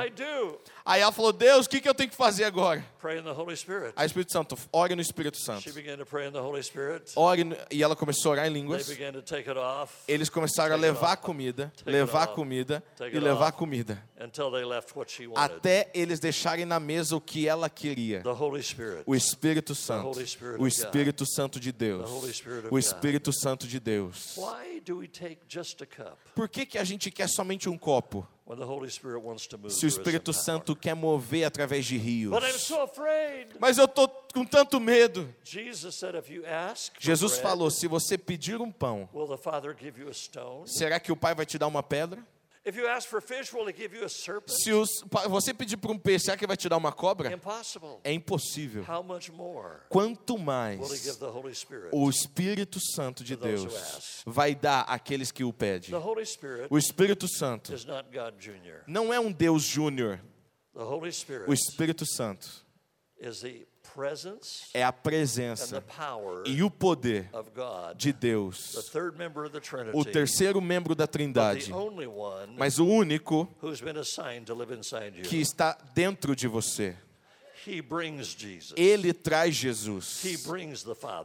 Aí 0.89 1.03
ela 1.03 1.13
falou: 1.13 1.35
Deus, 1.35 1.67
o 1.67 1.69
que, 1.69 1.83
que 1.83 1.89
eu 1.89 1.95
tenho 1.95 2.09
que 2.09 2.17
fazer 2.17 2.45
agora? 2.45 2.83
Pray 2.99 3.19
in 3.19 3.23
the 3.23 3.31
Holy 3.31 3.55
Spirit. 3.55 3.93
Aí 3.95 4.07
Espírito 4.07 4.33
Santo, 4.33 4.57
ore 4.73 4.95
no 4.95 5.03
Espírito 5.03 5.37
She 5.37 5.45
Santo. 5.45 5.73
began 5.75 5.99
to 5.99 6.07
pray 6.07 6.27
in 6.29 6.33
the 6.33 6.41
Holy 6.41 6.63
Spirit. 6.63 7.13
Ore 7.15 7.45
no- 7.45 7.57
e 7.71 7.83
ela 7.83 7.95
começou 7.95 8.31
a 8.31 8.33
orar 8.33 8.47
em 8.47 8.53
They 8.53 8.61
línguas. 8.63 8.89
began 8.89 9.13
to 9.13 9.21
take 9.21 9.49
it 9.49 9.59
off 9.59 9.93
Eles 10.09 10.31
começaram 10.31 10.75
a 10.75 10.79
levar 10.79 11.19
comida, 11.19 11.71
levar 11.85 12.29
comida 12.29 12.83
e 13.13 13.19
levar 13.21 13.53
comida. 13.53 14.03
Até 15.35 15.91
eles 15.95 16.19
deixarem 16.19 16.65
na 16.65 16.81
mesa 16.81 17.15
o 17.17 17.21
que 17.21 17.47
ela 17.47 17.69
queria. 17.69 18.23
The 18.23 18.31
Holy 18.31 18.63
Spirit. 18.63 19.03
O 19.07 19.15
Espírito 19.15 19.75
Santo. 19.75 20.19
O 20.59 20.67
Espírito 20.67 21.25
Santo 21.27 21.61
de 21.61 21.71
Deus. 21.71 22.11
O. 22.71 22.79
Espírito 22.79 23.33
Santo 23.33 23.67
de 23.67 23.79
Deus. 23.79 24.37
Why 24.37 24.81
do 24.81 24.99
we 24.99 25.09
take 25.09 25.39
just 25.49 25.83
a 25.83 25.87
cup 25.87 26.17
Por 26.35 26.49
que, 26.49 26.65
que 26.65 26.79
a 26.79 26.85
gente 26.85 27.11
quer 27.11 27.29
somente 27.29 27.69
um 27.69 27.77
copo? 27.77 28.27
When 28.49 28.59
the 28.59 28.65
Holy 28.65 28.89
Spirit 28.89 29.21
wants 29.23 29.47
to 29.47 29.59
move 29.59 29.71
Se 29.71 29.85
o 29.85 29.89
Espírito? 29.89 30.33
Santo 30.33 30.75
quer 30.75 30.95
mover 30.95 31.45
através 31.45 31.85
de 31.85 31.99
rios. 31.99 32.31
But 32.31 32.43
I'm 32.43 32.59
so 32.59 32.81
afraid. 32.83 33.49
Mas 33.61 33.77
eu 33.77 33.87
tô 33.87 34.09
com 34.33 34.45
tanto 34.45 34.81
medo. 34.81 35.29
Jesus 35.45 35.95
said, 35.95 36.15
if 36.15 36.31
you 36.31 36.45
ask 36.47 36.95
for 36.95 37.01
Jesus 37.03 37.33
bread, 37.33 37.43
falou: 37.43 37.71
se 37.71 37.87
você 37.87 38.17
pedir 38.17 38.61
um 38.61 38.73
pão, 38.73 39.09
será 40.65 40.99
que 40.99 41.13
o 41.13 41.17
Pai 41.17 41.35
vai 41.35 41.45
te 41.45 41.59
dar 41.59 41.67
uma 41.67 41.83
pedra? 41.83 42.25
If 42.67 42.77
you 42.77 42.87
ask 42.89 43.09
for 43.09 43.21
fish, 43.23 43.53
will 43.53 43.67
he 43.67 43.73
give 43.73 43.97
you 43.97 44.05
a 44.05 44.09
serpent? 44.09 44.51
Se 44.63 44.73
os- 44.73 45.03
você 45.29 45.55
pedir 45.55 45.77
por 45.77 45.91
um 45.91 45.99
peixe, 45.99 46.27
será 46.27 46.37
que 46.37 46.45
ele 46.45 46.49
vai 46.49 46.57
te 46.57 46.69
dar 46.69 46.77
uma 46.77 46.93
cobra? 46.93 47.31
É 48.05 48.13
impossível. 48.13 48.85
Quanto 49.89 50.35
will 50.35 50.41
he 50.41 50.45
mais 50.45 50.81
o 51.93 52.09
Espírito 52.11 52.79
Santo 52.95 53.25
de 53.25 53.37
Deus 53.37 54.23
vai 54.27 54.55
dar 54.55 54.83
àqueles 54.83 55.31
que 55.31 55.45
o 55.45 55.53
pedem. 55.53 55.91
O 56.71 56.79
Espírito 56.79 57.27
Santo 57.29 57.73
is 57.75 57.85
not 57.85 58.09
God 58.13 58.35
Jr. 58.39 58.83
não 58.87 59.13
é 59.13 59.19
um 59.21 59.33
Deus 59.33 59.63
júnior. 59.63 60.21
O 60.75 61.53
Espírito 61.53 62.05
Santo 62.07 62.49
is 63.21 63.41
the 63.41 63.49
presence 63.49 63.78
é 64.75 64.85
a 64.85 64.93
presença 64.93 65.85
e 66.45 66.63
o 66.63 66.71
poder 66.71 67.31
de 67.97 68.13
Deus. 68.13 68.93
O 69.93 70.05
terceiro 70.05 70.61
membro 70.61 70.95
da 70.95 71.07
Trindade, 71.07 71.71
mas 72.57 72.79
o 72.79 72.87
único 72.87 73.49
que 75.29 75.37
está 75.37 75.77
dentro 75.95 76.37
de 76.37 76.47
você. 76.47 76.97
Ele 78.77 79.13
traz 79.13 79.55
Jesus. 79.55 80.25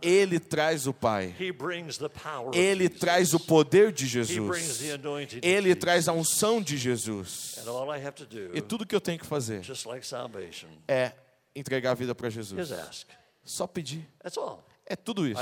Ele 0.02 0.40
traz 0.40 0.88
o 0.88 0.94
Pai. 0.94 1.36
Ele 2.54 2.90
traz 2.90 3.34
o 3.34 3.40
poder 3.40 3.92
de 3.92 4.08
Jesus. 4.08 4.82
Ele 5.42 5.76
traz 5.76 6.08
a 6.08 6.14
unção 6.14 6.62
de 6.62 6.78
Jesus. 6.78 7.60
E 8.54 8.62
tudo 8.62 8.86
que 8.86 8.96
eu 8.96 9.02
tenho 9.02 9.20
que 9.20 9.26
fazer 9.26 9.62
é 10.88 11.12
entregar 11.56 11.92
a 11.92 11.96
vida 11.96 12.14
para 12.16 12.30
Jesus. 12.30 12.72
ask. 12.72 13.08
Só 13.44 13.68
pedir. 13.68 14.08
É 14.86 14.96
tudo 14.96 15.26
isso. 15.26 15.40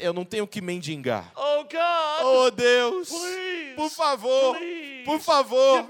Eu 0.00 0.12
não 0.12 0.24
tenho 0.24 0.46
que 0.46 0.60
mendigar. 0.60 1.32
Oh 1.34 1.64
God, 1.64 2.24
Oh 2.24 2.50
Deus, 2.50 3.08
please, 3.08 3.74
por 3.74 3.90
favor, 3.90 4.56
please, 4.56 5.04
por 5.04 5.20
favor, 5.20 5.84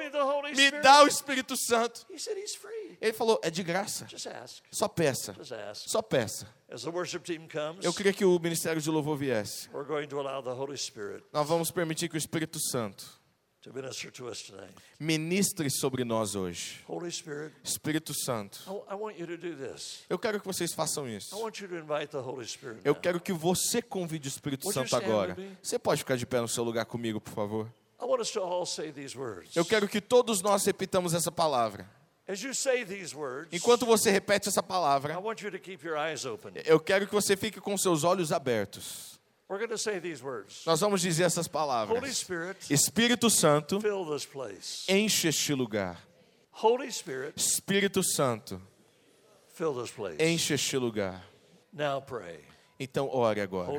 me 0.55 0.71
dá 0.71 1.03
o 1.03 1.07
Espírito 1.07 1.55
Santo. 1.57 2.07
He 2.11 2.19
said 2.19 2.39
he's 2.39 2.55
free. 2.55 2.97
Ele 3.01 3.13
falou, 3.13 3.39
é 3.43 3.51
de 3.51 3.63
graça. 3.63 4.07
Só 4.71 4.89
peça. 4.89 5.35
Só 5.75 6.01
peça. 6.01 6.49
Eu 7.83 7.93
queria 7.93 8.13
que 8.13 8.25
o 8.25 8.39
Ministério 8.39 8.81
de 8.81 8.91
Louvor 8.91 9.17
viesse. 9.17 9.69
Nós 11.33 11.47
vamos 11.47 11.71
permitir 11.71 12.09
que 12.09 12.17
o 12.17 12.19
Espírito 12.19 12.59
Santo 12.59 13.05
ministre 14.99 15.71
sobre 15.71 16.05
nós 16.05 16.35
hoje. 16.35 16.81
Holy 16.89 17.11
Spirit, 17.11 17.55
Espírito 17.63 18.13
Santo, 18.15 18.61
I, 18.67 18.93
I 18.93 18.97
want 18.97 19.19
you 19.19 19.27
to 19.27 19.37
do 19.37 19.55
this. 19.57 20.05
eu 20.09 20.19
quero 20.19 20.41
que 20.41 20.47
vocês 20.47 20.73
façam 20.73 21.09
I 21.09 21.17
isso. 21.17 21.37
want 21.39 21.59
you 21.61 21.69
to 21.69 21.77
invite 21.77 22.09
the 22.09 22.19
Holy 22.19 22.47
Spirit. 22.47 22.81
Eu 22.85 22.95
quero 22.95 23.21
que 23.21 23.33
você 23.33 23.81
convide 23.83 24.29
o 24.29 24.31
Espírito 24.31 24.73
Santo 24.73 24.95
agora. 24.97 25.37
Você 25.63 25.79
pode 25.79 25.99
ficar 26.01 26.17
de 26.17 26.27
pé 26.27 26.41
no 26.41 26.49
seu 26.49 26.65
lugar 26.65 26.85
comigo, 26.87 27.21
por 27.21 27.33
favor? 27.33 27.67
I 28.01 28.05
want 28.05 28.21
us 28.21 28.31
to 28.33 28.41
all 28.43 28.67
say 28.67 28.93
these 28.93 29.17
words. 29.17 29.55
Eu 29.57 29.65
quero 29.65 29.89
que 29.89 30.01
todos 30.01 30.43
nós 30.43 30.65
repitamos 30.65 31.15
essa 31.15 31.33
palavra. 31.33 31.89
As 32.29 32.41
you 32.43 32.53
say 32.55 32.85
these 32.85 33.15
words, 33.15 33.49
Enquanto 33.53 33.87
você 33.87 34.11
repete 34.11 34.49
essa 34.49 34.61
I 34.61 34.63
palavra, 34.65 35.19
want 35.21 35.41
you 35.43 35.51
to 35.51 35.59
keep 35.61 35.87
your 35.87 35.97
eyes 35.97 36.25
open. 36.25 36.53
eu 36.65 36.81
quero 36.81 37.07
que 37.07 37.15
você 37.15 37.37
fique 37.37 37.61
com 37.61 37.79
seus 37.79 38.03
olhos 38.03 38.33
abertos. 38.33 39.16
We're 39.49 39.59
going 39.59 39.71
to 39.71 39.79
say 39.79 40.01
these 40.01 40.23
words. 40.23 40.65
Nós 40.67 40.81
vamos 40.81 41.01
dizer 41.01 41.25
essas 41.25 41.47
Holy 41.47 41.53
palavras. 41.53 42.17
Spirit, 42.17 42.57
Espírito 42.71 43.31
Santo, 43.31 43.81
fill 43.81 44.05
this 44.05 44.27
place. 44.27 44.85
enche 44.89 45.29
este 45.29 45.55
lugar. 45.55 45.97
Holy 46.51 46.91
Spirit, 46.91 47.35
Espírito 47.37 48.03
Santo, 48.03 48.61
fill 49.55 49.75
this 49.75 49.91
place. 49.91 50.17
enche 50.19 50.55
este 50.55 50.77
lugar. 50.77 51.23
Now 51.73 52.01
pray. 52.01 52.41
Então 52.79 53.09
ore 53.09 53.41
agora. 53.41 53.71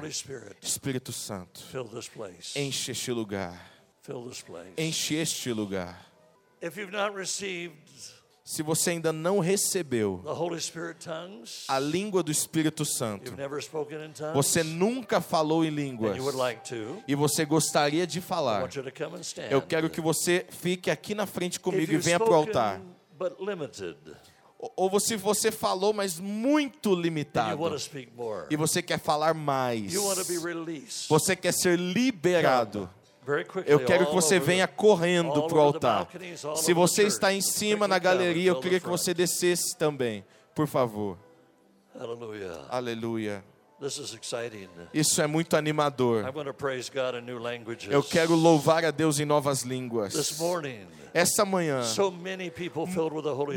Espírito 0.61 1.11
Santo, 1.11 1.59
fill 1.69 1.85
this 1.85 2.07
place. 2.07 2.53
enche 2.55 2.91
este 2.91 3.11
lugar. 3.11 3.59
Fill 4.03 4.23
this 4.23 4.41
place. 4.41 4.73
Enche 4.77 5.15
este 5.17 5.51
lugar. 5.53 5.97
If 6.61 6.77
you've 6.77 6.93
not 6.93 7.13
received 7.13 7.73
Se 8.49 8.63
você 8.63 8.91
ainda 8.91 9.11
não 9.11 9.39
recebeu 9.39 10.21
a 11.67 11.77
língua 11.79 12.23
do 12.23 12.31
Espírito 12.31 12.85
Santo, 12.85 13.33
você 14.33 14.63
nunca 14.63 15.19
falou 15.19 15.65
em 15.65 15.69
línguas 15.69 16.15
e 17.05 17.13
você 17.13 17.43
gostaria 17.43 18.07
de 18.07 18.21
falar, 18.21 18.61
eu 19.51 19.61
quero 19.61 19.89
que 19.89 19.99
você 19.99 20.45
fique 20.49 20.89
aqui 20.89 21.13
na 21.13 21.25
frente 21.25 21.59
comigo 21.59 21.91
e 21.91 21.97
venha 22.05 22.17
para 22.19 22.29
o 22.29 22.33
altar. 22.35 22.81
Ou- 24.77 24.97
se 25.01 25.17
você 25.17 25.51
falou, 25.51 25.91
mas 25.91 26.17
muito 26.17 26.95
limitado, 26.95 27.51
e 28.49 28.55
você 28.55 28.81
quer 28.81 28.97
falar 28.97 29.33
mais, 29.33 29.91
você 31.09 31.35
quer 31.35 31.51
ser 31.53 31.77
liberado, 31.77 32.89
eu 33.65 33.79
quero 33.79 34.07
que 34.07 34.13
você 34.13 34.39
venha 34.39 34.67
correndo 34.67 35.47
para 35.47 35.57
o 35.57 35.61
altar. 35.61 36.07
Se 36.55 36.73
você 36.73 37.03
está 37.03 37.33
em 37.33 37.41
cima 37.41 37.87
na 37.87 37.99
galeria, 37.99 38.51
eu 38.51 38.59
queria 38.59 38.79
que 38.79 38.87
você 38.87 39.13
descesse 39.13 39.75
também, 39.77 40.25
por 40.55 40.67
favor. 40.67 41.17
Aleluia. 42.69 43.43
Isso 44.93 45.21
é 45.21 45.27
muito 45.27 45.55
I'm 45.55 45.59
animador. 45.59 46.25
Eu 47.89 48.01
quero 48.01 48.33
louvar 48.33 48.83
a 48.83 48.91
Deus 48.91 49.19
em 49.19 49.25
novas 49.25 49.61
línguas. 49.61 50.15
Essa 51.13 51.45
manhã, 51.45 51.81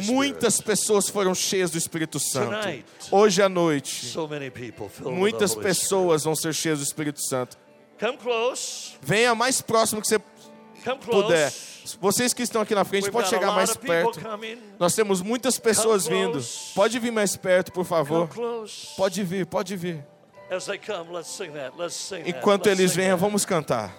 muitas 0.04 0.60
pessoas 0.60 1.08
foram 1.08 1.34
cheias 1.34 1.70
do 1.70 1.78
Espírito 1.78 2.18
Santo. 2.20 2.54
Hoje 3.10 3.42
à 3.42 3.48
noite, 3.48 4.14
muitas 5.04 5.54
pessoas 5.54 6.24
vão 6.24 6.36
ser 6.36 6.54
cheias 6.54 6.78
do 6.78 6.84
Espírito 6.84 7.20
Santo. 7.22 7.56
Spirit. 8.00 8.06
Come 8.06 8.16
close. 8.18 8.92
Venha 9.02 9.34
mais 9.34 9.60
próximo 9.60 10.00
que 10.00 10.08
você 10.08 10.18
puder. 10.18 11.52
Vocês 12.00 12.32
que 12.32 12.42
estão 12.42 12.62
aqui 12.62 12.74
na 12.74 12.84
frente, 12.84 13.10
pode 13.10 13.28
chegar 13.28 13.52
mais 13.52 13.76
perto. 13.76 14.20
Nós 14.78 14.94
temos 14.94 15.20
muitas 15.20 15.58
pessoas 15.58 16.06
vindo. 16.06 16.40
Pode 16.74 16.98
vir 16.98 17.10
mais 17.10 17.36
perto, 17.36 17.72
por 17.72 17.84
favor. 17.84 18.28
Pode 18.96 19.22
vir, 19.22 19.46
pode 19.46 19.76
vir. 19.76 20.04
Enquanto 22.26 22.66
eles 22.68 22.94
venham, 22.94 23.16
vamos 23.16 23.44
cantar. 23.44 23.94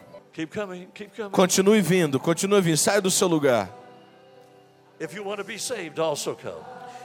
Continue 1.32 1.82
vindo, 1.82 2.20
continue 2.20 2.62
vindo. 2.62 2.78
Saia 2.78 3.02
do 3.02 3.12
seu 3.12 3.28
lugar. 3.28 3.70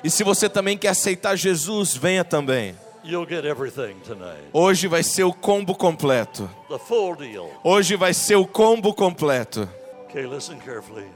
E 0.05 0.11
se 0.11 0.23
você 0.25 0.49
também 0.49 0.77
quer 0.77 0.89
aceitar 0.89 1.37
Jesus, 1.37 1.97
venha 1.97 2.25
também. 2.25 2.77
You'll 3.07 3.25
get 3.25 3.45
everything 3.45 3.95
tonight. 4.05 4.43
Hoje 4.53 4.89
vai 4.89 5.05
ser 5.05 5.23
o 5.23 5.33
combo 5.33 5.77
completo. 5.77 6.51
The 6.69 6.79
full 6.79 7.15
deal. 7.15 7.49
Hoje 7.63 7.95
vai 7.95 8.13
ser 8.13 8.35
o 8.35 8.45
combo 8.45 8.93
completo. 8.93 9.69
Okay, 10.09 10.27
listen 10.27 10.59
carefully. 10.59 11.07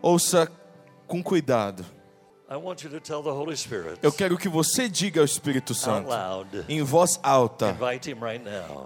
Ouça 0.00 0.48
com 1.08 1.20
cuidado. 1.20 1.84
I 2.48 2.56
want 2.56 2.84
you 2.84 2.90
to 2.90 3.00
tell 3.00 3.22
the 3.22 3.30
Holy 3.30 3.56
Spirit 3.56 3.98
Eu 4.02 4.12
quero 4.12 4.36
que 4.36 4.48
você 4.48 4.88
diga 4.88 5.20
ao 5.20 5.24
Espírito 5.24 5.72
out 5.72 5.80
Santo, 5.80 6.08
loud. 6.08 6.64
em 6.68 6.82
voz 6.82 7.18
alta, 7.22 7.76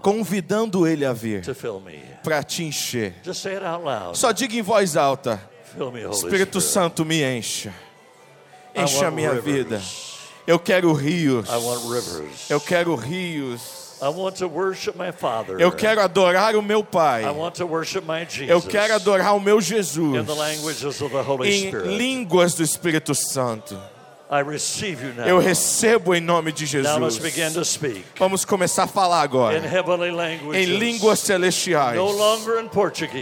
convidando 0.03 0.87
ele 0.87 1.03
a 1.03 1.13
vir 1.13 1.43
para 2.23 2.43
te 2.43 2.63
encher. 2.63 3.15
Just 3.23 3.41
say 3.41 3.55
it 3.55 3.65
out 3.65 3.83
loud. 3.83 4.17
Só 4.17 4.31
diga 4.31 4.55
em 4.55 4.61
voz 4.63 4.97
alta: 4.97 5.39
Espírito. 6.11 6.59
Santo, 6.61 7.05
me 7.05 7.21
encha. 7.23 7.73
Encha 8.75 9.07
a 9.07 9.11
minha 9.11 9.39
vida. 9.39 9.79
Eu 10.47 10.59
quero 10.59 10.93
rios. 10.93 11.49
I 11.49 11.57
want 11.57 11.81
rivers. 11.83 12.49
Eu 12.49 12.61
quero 12.61 12.95
rios. 12.95 13.85
I 14.01 14.09
want 14.09 14.35
to 14.37 14.47
worship 14.47 14.95
my 14.95 15.11
Father. 15.11 15.59
Eu 15.59 15.71
quero 15.71 16.01
adorar 16.01 16.55
o 16.55 16.61
meu 16.61 16.83
Pai. 16.83 17.23
Eu 18.47 18.61
quero 18.61 18.93
adorar 18.93 19.35
o 19.35 19.39
meu 19.39 19.59
Jesus. 19.61 20.25
Em 21.45 21.69
línguas 21.97 22.53
do 22.53 22.61
Espírito 22.61 23.15
Santo. 23.15 23.75
Eu 25.25 25.39
recebo 25.39 26.15
em 26.15 26.19
nome 26.19 26.51
de 26.51 26.65
Jesus. 26.65 27.19
Vamos 28.17 28.43
começar 28.43 28.83
a 28.83 28.87
falar 28.87 29.21
agora. 29.21 29.61
Em 30.53 30.65
línguas 30.65 31.19
celestiais. 31.19 31.99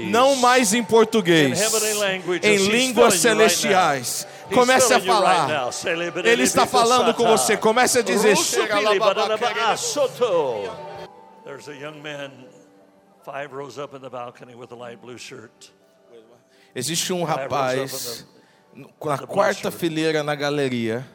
Não 0.10 0.36
mais 0.38 0.74
em 0.74 0.84
português. 0.84 1.60
In 1.60 1.64
heavenly 1.64 1.94
languages. 1.94 2.44
Em 2.44 2.68
línguas 2.68 3.16
celestiais. 3.16 4.26
Comece 4.54 4.94
a 4.94 5.00
falar. 5.00 5.72
Ele 6.24 6.44
está 6.44 6.66
falando 6.66 7.14
com 7.14 7.26
você. 7.26 7.58
Comece 7.58 8.00
a 8.00 8.02
dizer. 8.02 8.36
Chega 8.38 8.80
lá. 8.80 8.92
There's 11.46 11.68
a 11.68 11.74
young 11.74 12.02
man, 12.02 12.32
five 13.26 13.54
rows 13.54 13.78
up 13.78 13.94
in 13.94 14.02
the 14.02 14.10
balcony 14.10 14.56
with 14.56 14.72
a 14.72 14.76
light 14.76 15.02
blue 15.02 15.18
shirt. 15.18 15.72
Existe 16.74 17.12
um 17.12 17.24
rapaz 17.24 18.26
na 18.76 19.18
quarta 19.20 19.70
fileira 19.70 20.24
na 20.24 20.36
galeria. 20.36 21.06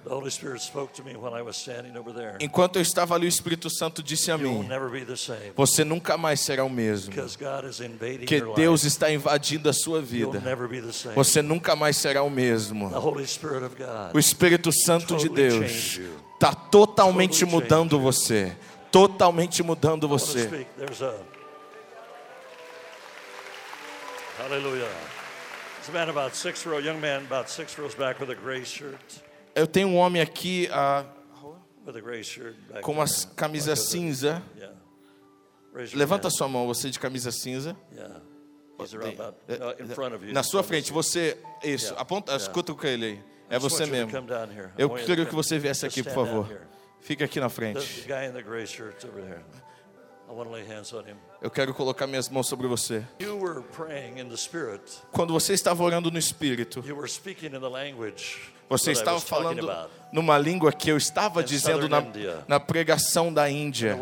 Enquanto 2.40 2.76
eu 2.76 2.82
estava 2.82 3.14
ali, 3.14 3.26
o 3.26 3.28
Espírito 3.28 3.68
Santo 3.68 4.02
disse 4.02 4.30
a 4.30 4.38
mim: 4.38 4.66
Você 5.56 5.84
nunca 5.84 6.16
mais 6.16 6.40
será 6.40 6.64
o 6.64 6.70
mesmo. 6.70 7.12
Que 8.26 8.40
Deus 8.54 8.84
está 8.84 9.12
invadindo 9.12 9.68
a 9.68 9.72
sua 9.72 10.00
vida. 10.00 10.40
Você 11.14 11.42
nunca 11.42 11.74
mais 11.74 11.96
será 11.96 12.22
o 12.22 12.30
mesmo. 12.30 12.90
O 14.14 14.18
Espírito 14.18 14.70
Santo 14.72 15.16
de 15.16 15.28
Deus 15.28 16.00
está 16.34 16.54
totalmente 16.54 17.44
mudando 17.44 17.98
você. 17.98 18.56
Totalmente 18.90 19.62
mudando 19.62 20.08
você. 20.08 20.48
speak. 20.48 20.66
Eu 29.54 29.66
tenho 29.66 29.88
um 29.88 29.96
homem 29.96 30.20
aqui 30.22 30.68
a. 30.72 31.04
Back 32.68 32.82
com 32.82 32.92
uma 32.92 33.06
camisa 33.34 33.72
a- 33.72 33.76
cinza. 33.76 34.42
Levanta 35.94 36.28
hand. 36.28 36.30
sua 36.30 36.48
mão, 36.48 36.66
você 36.66 36.90
de 36.90 36.98
camisa 36.98 37.30
cinza. 37.30 37.76
Uh, 39.48 40.26
you. 40.26 40.32
Na 40.34 40.42
sua 40.42 40.62
frente, 40.62 40.92
você. 40.92 41.36
Isso, 41.64 41.94
aponta, 41.96 42.34
escuta 42.36 42.74
com 42.74 42.86
ele 42.86 43.06
aí. 43.06 43.24
É 43.50 43.58
você 43.58 43.86
mesmo. 43.86 44.10
Eu 44.76 44.90
queria 44.90 45.24
que 45.26 45.34
você 45.34 45.58
viesse 45.58 45.86
aqui, 45.86 46.02
por 46.02 46.12
favor. 46.12 46.60
Fica 47.00 47.24
aqui 47.24 47.40
na 47.40 47.48
frente. 47.48 48.04
Eu 51.40 51.50
quero 51.50 51.72
colocar 51.74 52.06
minhas 52.06 52.28
mãos 52.28 52.46
sobre 52.46 52.66
você. 52.66 53.02
Quando 55.12 55.32
você 55.32 55.52
estava 55.54 55.82
orando 55.82 56.10
no 56.10 56.18
Espírito, 56.18 56.80
você 58.68 58.90
estava 58.92 59.16
falando 59.20 59.66
numa 60.12 60.36
língua 60.36 60.70
que 60.72 60.90
eu 60.90 60.96
estava 60.98 61.40
dizendo 61.42 61.88
na, 61.88 62.00
na 62.46 62.60
pregação 62.60 63.32
da 63.32 63.48
Índia. 63.48 63.94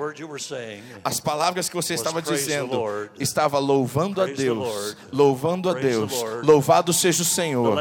As 1.05 1.21
palavras 1.21 1.69
que 1.69 1.77
você 1.77 1.95
estava 1.95 2.21
dizendo, 2.37 2.71
estava 3.21 3.59
louvando 3.61 4.21
a 4.21 4.25
Deus, 4.37 4.97
louvando 5.13 5.69
a 5.71 5.73
Deus, 5.89 6.11
louvado 6.45 6.93
seja 6.93 7.23
o 7.23 7.25
Senhor. 7.25 7.75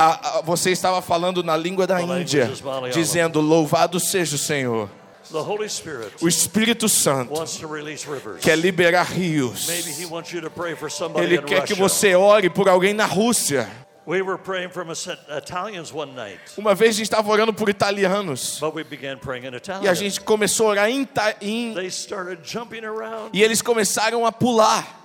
A- 0.00 0.38
a- 0.38 0.40
você 0.42 0.70
estava 0.70 1.02
falando 1.02 1.42
na 1.42 1.56
língua 1.56 1.86
da 1.86 1.96
Índia, 2.22 2.46
dizendo 2.94 3.40
louvado 3.40 4.00
seja 4.00 4.36
o 4.36 4.38
Senhor. 4.38 4.88
O 6.20 6.28
Espírito 6.28 6.88
Santo 6.88 7.32
quer 8.40 8.56
liberar 8.58 9.04
rios. 9.04 9.66
Maybe 9.66 10.02
He 10.02 10.06
wants 10.06 10.32
you 10.32 10.40
to 10.42 10.50
pray 10.50 10.74
for 10.74 10.90
somebody 10.90 11.24
Ele 11.26 11.38
quer 11.42 11.64
que 11.64 11.74
você 11.74 12.14
ore 12.14 12.50
por 12.50 12.68
alguém 12.68 12.92
na 12.94 13.06
Rússia. 13.06 13.68
Uma 16.56 16.74
vez 16.74 16.90
a 16.90 16.96
gente 16.96 17.04
estava 17.04 17.30
orando 17.30 17.52
por 17.52 17.68
italianos 17.68 18.58
e 19.82 19.88
a 19.88 19.94
gente 19.94 20.20
começou 20.22 20.66
a 20.66 20.70
orar 20.70 20.90
em, 20.90 21.06
em- 21.40 21.74
e 23.32 23.42
eles 23.42 23.62
começaram 23.62 24.26
a 24.26 24.32
pular. 24.32 25.02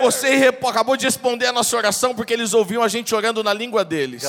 Você 0.00 0.50
acabou 0.66 0.96
de 0.96 1.04
responder 1.04 1.46
a 1.46 1.52
nossa 1.52 1.76
oração 1.76 2.14
porque 2.14 2.32
eles 2.32 2.54
ouviam 2.54 2.82
a 2.82 2.88
gente 2.88 3.14
orando 3.14 3.42
na 3.44 3.52
língua 3.52 3.84
deles. 3.84 4.22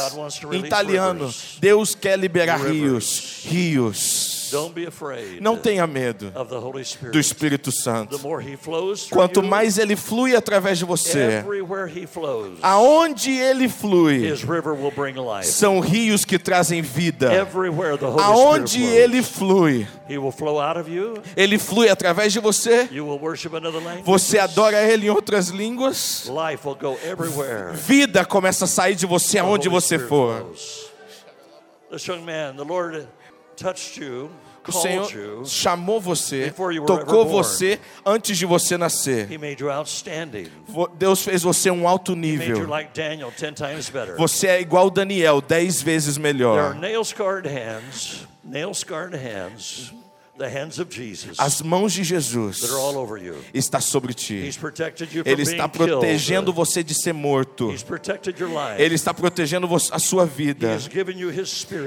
Em 0.54 0.60
italiano. 0.68 1.34
Deus 1.60 1.96
quer 1.96 2.18
liberar 2.20 2.58
rios. 2.74 3.44
Rios. 3.46 4.37
Don't 4.52 4.74
be 4.74 4.86
afraid 4.88 5.42
Não 5.42 5.58
tenha 5.58 5.86
medo 5.88 6.32
of 6.36 6.50
the 6.50 6.58
Holy 6.58 6.84
Spirit. 6.84 7.12
do 7.14 7.20
Espírito 7.20 7.72
The 7.72 7.78
Santo. 7.78 8.20
more 8.20 8.42
He 8.44 8.56
flows 8.58 9.06
through 9.06 9.18
Quanto 9.20 9.44
mais 9.44 9.78
ele 9.78 9.96
flui 9.96 10.36
através 10.36 10.78
de 10.78 10.86
você, 10.86 11.20
everywhere 11.40 11.92
He 11.92 12.06
flows, 12.08 12.58
aonde 12.62 13.32
ele 13.32 13.68
flui, 13.70 14.28
His 14.32 14.42
river 14.44 14.74
will 14.74 14.92
bring 14.92 15.16
life. 15.16 15.46
são 15.48 15.80
rios 15.80 16.24
que 16.26 16.38
trazem 16.40 16.82
vida. 16.82 17.34
Everywhere 17.34 17.98
the 17.98 18.06
Holy 18.06 18.22
Aonde 18.24 18.84
ele 18.84 19.22
flui, 19.22 19.88
He 20.10 20.18
will 20.18 20.32
flow 20.32 20.60
out 20.60 20.80
of 20.80 20.90
you. 20.90 21.16
ele 21.36 21.58
flui 21.58 21.90
através 21.90 22.32
de 22.34 22.40
você. 22.40 22.88
You 22.92 23.06
will 23.06 23.20
worship 23.20 23.54
another 23.56 23.82
language. 23.84 24.04
Você 24.06 24.40
adora 24.40 24.82
ele 24.82 25.08
em 25.08 25.10
outras 25.10 25.50
línguas. 25.50 26.26
Life 26.28 26.66
will 26.68 26.76
go 26.80 26.98
everywhere. 27.06 27.74
Vida 27.76 28.24
começa 28.26 28.66
a 28.66 28.68
sair 28.68 28.96
de 28.96 29.06
você 29.06 29.38
aonde 29.40 29.68
você 29.70 30.00
for. 30.00 30.46
This 31.90 32.06
young 32.06 32.22
man, 32.22 32.56
the 32.58 32.64
Lord 32.64 33.08
O 34.68 34.72
Senhor 34.72 35.10
you. 35.14 35.46
chamou 35.46 36.02
você, 36.02 36.54
tocou 36.86 37.26
você 37.26 37.80
antes 38.06 38.38
de 38.38 38.46
você 38.46 38.78
nascer. 38.78 39.32
He 39.32 39.38
made 39.38 39.64
you 39.64 39.72
outstanding. 39.72 40.48
Vo- 40.68 40.90
Deus 40.94 41.22
fez 41.24 41.42
você 41.42 41.72
um 41.72 41.88
alto 41.88 42.16
nível. 42.18 42.68
like 42.68 42.92
Daniel, 42.94 43.32
ten 43.32 43.54
times 43.54 43.90
better. 43.90 44.18
Você 44.18 44.48
é 44.48 44.60
igual 44.60 44.90
Daniel, 44.90 45.40
dez 45.40 45.82
vezes 45.82 46.18
There 46.18 46.28
are 46.28 46.34
melhor. 46.34 46.76
As 51.38 51.62
mãos 51.62 51.94
de 51.94 52.04
Jesus 52.04 52.70
está 53.54 53.80
sobre 53.80 54.14
ti. 54.14 54.50
Ele 55.26 55.42
está 55.42 55.68
protegendo 55.68 56.54
você 56.54 56.84
de 56.84 56.94
ser 56.94 57.14
morto. 57.14 57.74
Ele 58.78 58.96
está 58.96 59.14
protegendo 59.14 59.68
a 59.92 60.00
sua 60.00 60.26
vida. 60.26 60.78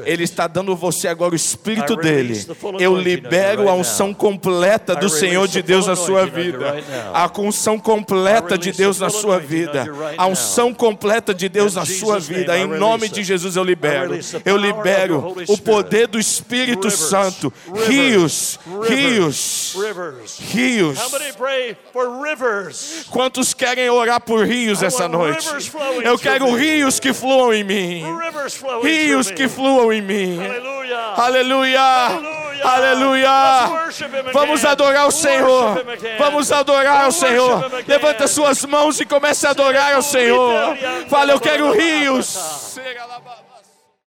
Ele 0.04 0.24
está 0.24 0.46
dando 0.46 0.74
você 0.74 1.08
agora 1.08 1.32
o 1.32 1.36
Espírito 1.36 1.96
dele. 1.96 2.44
Eu 2.78 2.96
libero 2.96 3.68
a 3.68 3.74
unção 3.74 4.12
completa 4.12 4.96
do 4.96 5.08
Senhor 5.08 5.46
de 5.46 5.62
Deus 5.62 5.86
na 5.86 5.96
sua 5.96 6.26
vida. 6.26 6.82
A 7.14 7.30
unção 7.40 7.78
completa 7.78 8.58
de 8.58 8.72
Deus 8.72 8.98
na 8.98 9.10
sua 9.10 9.38
vida. 9.38 9.86
A 10.16 10.26
unção 10.26 10.74
completa 10.74 11.32
de 11.32 11.48
Deus 11.48 11.74
na 11.74 11.86
sua 11.86 12.18
vida. 12.18 12.58
Em 12.58 12.66
nome 12.66 13.08
de. 13.08 13.20
Jesus 13.30 13.54
eu 13.54 13.62
libero. 13.62 14.18
Eu 14.44 14.56
libero 14.56 15.36
o 15.46 15.56
poder 15.56 16.08
do 16.08 16.18
Espírito 16.18 16.90
Santo. 16.90 17.52
rivers, 17.86 18.39
Rios, 18.88 19.74
rios, 19.74 20.38
rios. 20.38 20.98
Quantos 23.10 23.54
querem 23.54 23.88
orar 23.90 24.20
por 24.20 24.46
rios 24.46 24.82
essa 24.82 25.08
noite? 25.08 25.48
Eu 26.02 26.18
quero 26.18 26.54
rios 26.54 27.00
que 27.00 27.12
fluam 27.12 27.52
em 27.52 27.64
mim. 27.64 28.04
Rios 28.82 29.30
que 29.30 29.48
fluam 29.48 29.92
em 29.92 30.02
mim. 30.02 30.38
Aleluia. 31.16 32.40
Aleluia! 32.62 33.30
Vamos 34.32 34.64
adorar 34.64 35.06
o 35.06 35.10
Senhor. 35.10 35.82
Vamos 36.18 36.52
adorar 36.52 37.08
o 37.08 37.12
Senhor. 37.12 37.70
Levanta 37.86 38.26
suas 38.28 38.64
mãos 38.64 39.00
e 39.00 39.06
comece 39.06 39.46
a 39.46 39.50
adorar 39.50 39.94
ao 39.94 40.02
Senhor. 40.02 40.76
Fala, 41.08 41.32
eu 41.32 41.40
quero 41.40 41.72
rios. 41.72 42.78